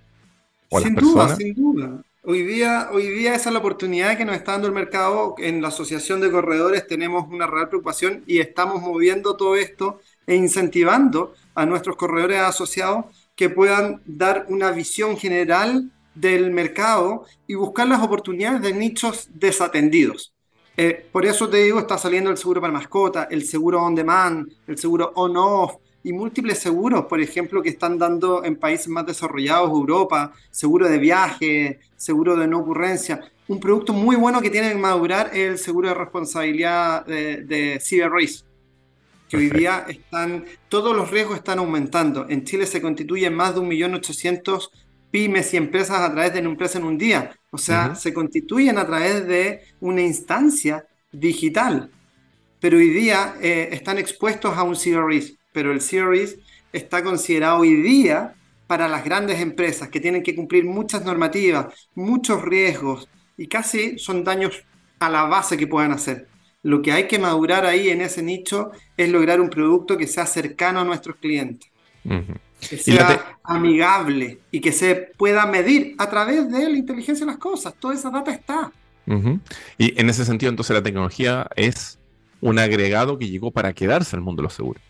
sin 0.79 0.95
duda, 0.95 1.35
sin 1.35 1.53
duda. 1.53 2.03
Hoy 2.23 2.43
día, 2.43 2.89
hoy 2.93 3.09
día 3.09 3.33
esa 3.33 3.49
es 3.49 3.53
la 3.53 3.59
oportunidad 3.59 4.15
que 4.15 4.25
nos 4.25 4.35
está 4.35 4.51
dando 4.51 4.67
el 4.67 4.73
mercado. 4.73 5.35
En 5.39 5.61
la 5.61 5.69
Asociación 5.69 6.21
de 6.21 6.29
Corredores 6.29 6.85
tenemos 6.85 7.27
una 7.27 7.47
real 7.47 7.67
preocupación 7.67 8.23
y 8.27 8.39
estamos 8.39 8.81
moviendo 8.81 9.35
todo 9.35 9.55
esto 9.55 9.99
e 10.27 10.35
incentivando 10.35 11.33
a 11.55 11.65
nuestros 11.65 11.95
corredores 11.95 12.39
asociados 12.39 13.05
que 13.35 13.49
puedan 13.49 14.01
dar 14.05 14.45
una 14.49 14.71
visión 14.71 15.17
general 15.17 15.89
del 16.13 16.51
mercado 16.51 17.25
y 17.47 17.55
buscar 17.55 17.87
las 17.87 18.03
oportunidades 18.03 18.61
de 18.61 18.73
nichos 18.73 19.29
desatendidos. 19.33 20.33
Eh, 20.77 21.07
por 21.11 21.25
eso 21.25 21.49
te 21.49 21.57
digo, 21.57 21.79
está 21.79 21.97
saliendo 21.97 22.29
el 22.29 22.37
seguro 22.37 22.61
para 22.61 22.71
mascota, 22.71 23.27
el 23.31 23.43
seguro 23.45 23.81
on 23.83 23.95
demand, 23.95 24.47
el 24.67 24.77
seguro 24.77 25.11
on-off 25.15 25.73
y 26.03 26.13
múltiples 26.13 26.59
seguros, 26.59 27.05
por 27.05 27.21
ejemplo, 27.21 27.61
que 27.61 27.69
están 27.69 27.97
dando 27.97 28.43
en 28.43 28.55
países 28.55 28.87
más 28.87 29.05
desarrollados, 29.05 29.69
Europa, 29.69 30.33
seguro 30.49 30.87
de 30.87 30.97
viaje, 30.97 31.79
seguro 31.95 32.35
de 32.35 32.47
no 32.47 32.59
ocurrencia. 32.59 33.21
Un 33.47 33.59
producto 33.59 33.93
muy 33.93 34.15
bueno 34.15 34.41
que 34.41 34.49
tiene 34.49 34.69
que 34.69 34.77
madurar 34.77 35.27
es 35.33 35.49
el 35.49 35.57
seguro 35.57 35.89
de 35.89 35.95
responsabilidad 35.95 37.05
de, 37.05 37.43
de 37.43 37.79
cyber 37.79 38.11
risk, 38.11 38.45
que 39.29 39.37
hoy 39.37 39.49
día 39.49 39.85
están, 39.87 40.45
todos 40.69 40.95
los 40.95 41.11
riesgos 41.11 41.37
están 41.37 41.59
aumentando. 41.59 42.25
En 42.29 42.43
Chile 42.43 42.65
se 42.65 42.81
constituyen 42.81 43.33
más 43.33 43.55
de 43.55 43.61
1.800.000 43.61 44.69
pymes 45.11 45.53
y 45.53 45.57
empresas 45.57 45.99
a 45.99 46.11
través 46.11 46.33
de 46.33 46.39
una 46.39 46.49
empresa 46.49 46.79
en 46.79 46.85
un 46.85 46.97
día. 46.97 47.35
O 47.51 47.57
sea, 47.57 47.95
se 47.95 48.13
constituyen 48.13 48.77
a 48.77 48.87
través 48.87 49.27
de 49.27 49.61
una 49.81 50.01
instancia 50.01 50.85
digital. 51.11 51.91
Pero 52.59 52.77
hoy 52.77 52.89
día 52.89 53.35
eh, 53.41 53.69
están 53.71 53.97
expuestos 53.97 54.57
a 54.57 54.63
un 54.63 54.75
zero 54.75 55.05
risk. 55.05 55.35
Pero 55.51 55.71
el 55.71 55.79
risk 55.79 56.39
está 56.71 57.03
considerado 57.03 57.59
hoy 57.59 57.75
día 57.81 58.33
para 58.67 58.87
las 58.87 59.03
grandes 59.03 59.39
empresas 59.41 59.89
que 59.89 59.99
tienen 59.99 60.23
que 60.23 60.35
cumplir 60.35 60.65
muchas 60.65 61.03
normativas, 61.03 61.67
muchos 61.93 62.41
riesgos 62.41 63.09
y 63.37 63.47
casi 63.47 63.99
son 63.99 64.23
daños 64.23 64.63
a 64.99 65.09
la 65.09 65.23
base 65.23 65.57
que 65.57 65.67
puedan 65.67 65.91
hacer. 65.91 66.27
Lo 66.63 66.81
que 66.81 66.91
hay 66.91 67.07
que 67.07 67.19
madurar 67.19 67.65
ahí 67.65 67.89
en 67.89 68.01
ese 68.01 68.21
nicho 68.21 68.71
es 68.95 69.09
lograr 69.09 69.41
un 69.41 69.49
producto 69.49 69.97
que 69.97 70.07
sea 70.07 70.25
cercano 70.25 70.79
a 70.79 70.85
nuestros 70.85 71.17
clientes 71.17 71.71
que 72.69 72.77
sea 72.77 73.37
amigable 73.43 74.39
y 74.51 74.59
que 74.61 74.71
se 74.71 74.95
pueda 75.17 75.45
medir 75.45 75.95
a 75.97 76.09
través 76.09 76.49
de 76.51 76.69
la 76.69 76.77
inteligencia 76.77 77.25
de 77.25 77.31
las 77.31 77.39
cosas. 77.39 77.73
Toda 77.79 77.93
esa 77.93 78.09
data 78.09 78.31
está. 78.31 78.71
Y 79.77 79.99
en 79.99 80.09
ese 80.09 80.23
sentido, 80.25 80.49
entonces, 80.49 80.73
la 80.73 80.83
tecnología 80.83 81.47
es 81.55 81.99
un 82.39 82.59
agregado 82.59 83.17
que 83.17 83.27
llegó 83.27 83.51
para 83.51 83.73
quedarse 83.73 84.15
al 84.15 84.21
mundo 84.21 84.41
de 84.41 84.43
los 84.45 84.53
seguros. 84.53 84.81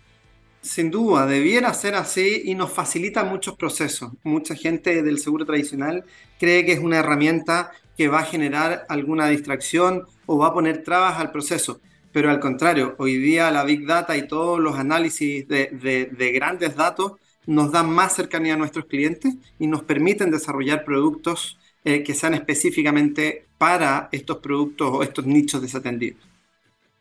Sin 0.62 0.92
duda, 0.92 1.26
debiera 1.26 1.74
ser 1.74 1.96
así 1.96 2.44
y 2.46 2.56
nos 2.56 2.72
facilita 2.72 3.24
muchos 3.24 3.56
procesos. 3.56 4.12
Mucha 4.24 4.56
gente 4.56 5.02
del 5.02 5.20
seguro 5.20 5.46
tradicional 5.46 6.06
cree 6.40 6.66
que 6.66 6.74
es 6.74 6.80
una 6.80 7.00
herramienta 7.00 7.72
que 7.98 8.08
va 8.08 8.20
a 8.20 8.26
generar 8.26 8.86
alguna 8.88 9.28
distracción 9.28 10.06
o 10.26 10.38
va 10.38 10.48
a 10.48 10.54
poner 10.54 10.84
trabas 10.84 11.20
al 11.20 11.32
proceso. 11.32 11.82
Pero 12.12 12.30
al 12.30 12.40
contrario, 12.40 12.96
hoy 13.00 13.18
día 13.18 13.50
la 13.52 13.64
Big 13.64 13.86
Data 13.86 14.16
y 14.18 14.28
todos 14.28 14.60
los 14.60 14.78
análisis 14.78 15.48
de, 15.48 16.10
de 16.12 16.32
grandes 16.32 16.76
datos 16.76 17.14
nos 17.46 17.72
dan 17.72 17.90
más 17.90 18.16
cercanía 18.16 18.54
a 18.54 18.58
nuestros 18.58 18.86
clientes 18.86 19.36
y 19.58 19.68
nos 19.68 19.84
permiten 19.84 20.30
desarrollar 20.30 20.84
productos 20.84 21.58
eh, 21.84 22.04
que 22.04 22.14
sean 22.14 22.36
específicamente 22.36 23.48
para 23.58 24.08
estos 24.12 24.38
productos 24.38 24.90
o 24.92 25.04
estos 25.04 25.26
nichos 25.26 25.62
desatendidos. 25.62 26.22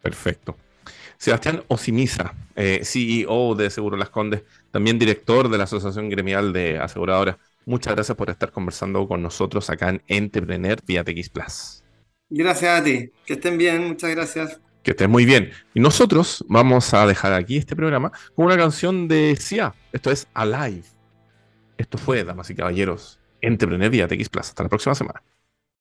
Perfecto. 0.00 0.56
Sebastián 1.21 1.62
Osimiza, 1.68 2.35
eh, 2.57 2.81
CEO 2.83 3.55
de 3.55 3.68
Seguro 3.68 3.99
Las 3.99 4.09
Condes, 4.09 4.43
también 4.71 4.99
director 4.99 5.51
de 5.51 5.59
la 5.59 5.64
Asociación 5.64 6.09
Gremial 6.09 6.55
de 6.55 6.79
Aseguradoras. 6.79 7.37
Muchas 7.66 7.95
gracias 7.95 8.16
por 8.16 8.31
estar 8.31 8.51
conversando 8.51 9.07
con 9.07 9.21
nosotros 9.21 9.68
acá 9.68 9.91
en 9.91 10.03
Entrepreneur 10.07 10.79
vía 10.87 11.05
TX 11.05 11.29
Plus. 11.29 11.85
Gracias 12.31 12.81
a 12.81 12.83
ti. 12.83 13.11
Que 13.27 13.35
estén 13.35 13.59
bien. 13.59 13.87
Muchas 13.87 14.11
gracias. 14.12 14.62
Que 14.83 14.93
estés 14.93 15.11
muy 15.11 15.27
bien. 15.27 15.51
Y 15.75 15.81
nosotros 15.81 16.43
vamos 16.49 16.95
a 16.95 17.07
dejar 17.07 17.35
aquí 17.35 17.59
este 17.59 17.77
programa 17.77 18.12
con 18.35 18.47
una 18.47 18.57
canción 18.57 19.07
de 19.07 19.37
Sia. 19.37 19.75
Esto 19.93 20.11
es 20.11 20.27
Alive. 20.33 20.85
Esto 21.77 21.99
fue, 21.99 22.25
damas 22.25 22.49
y 22.49 22.55
caballeros, 22.55 23.21
Entrepreneur 23.43 23.91
vía 23.91 24.09
TX 24.09 24.31
Plus. 24.31 24.49
Hasta 24.49 24.62
la 24.62 24.71
próxima 24.71 24.95
semana. 24.95 25.23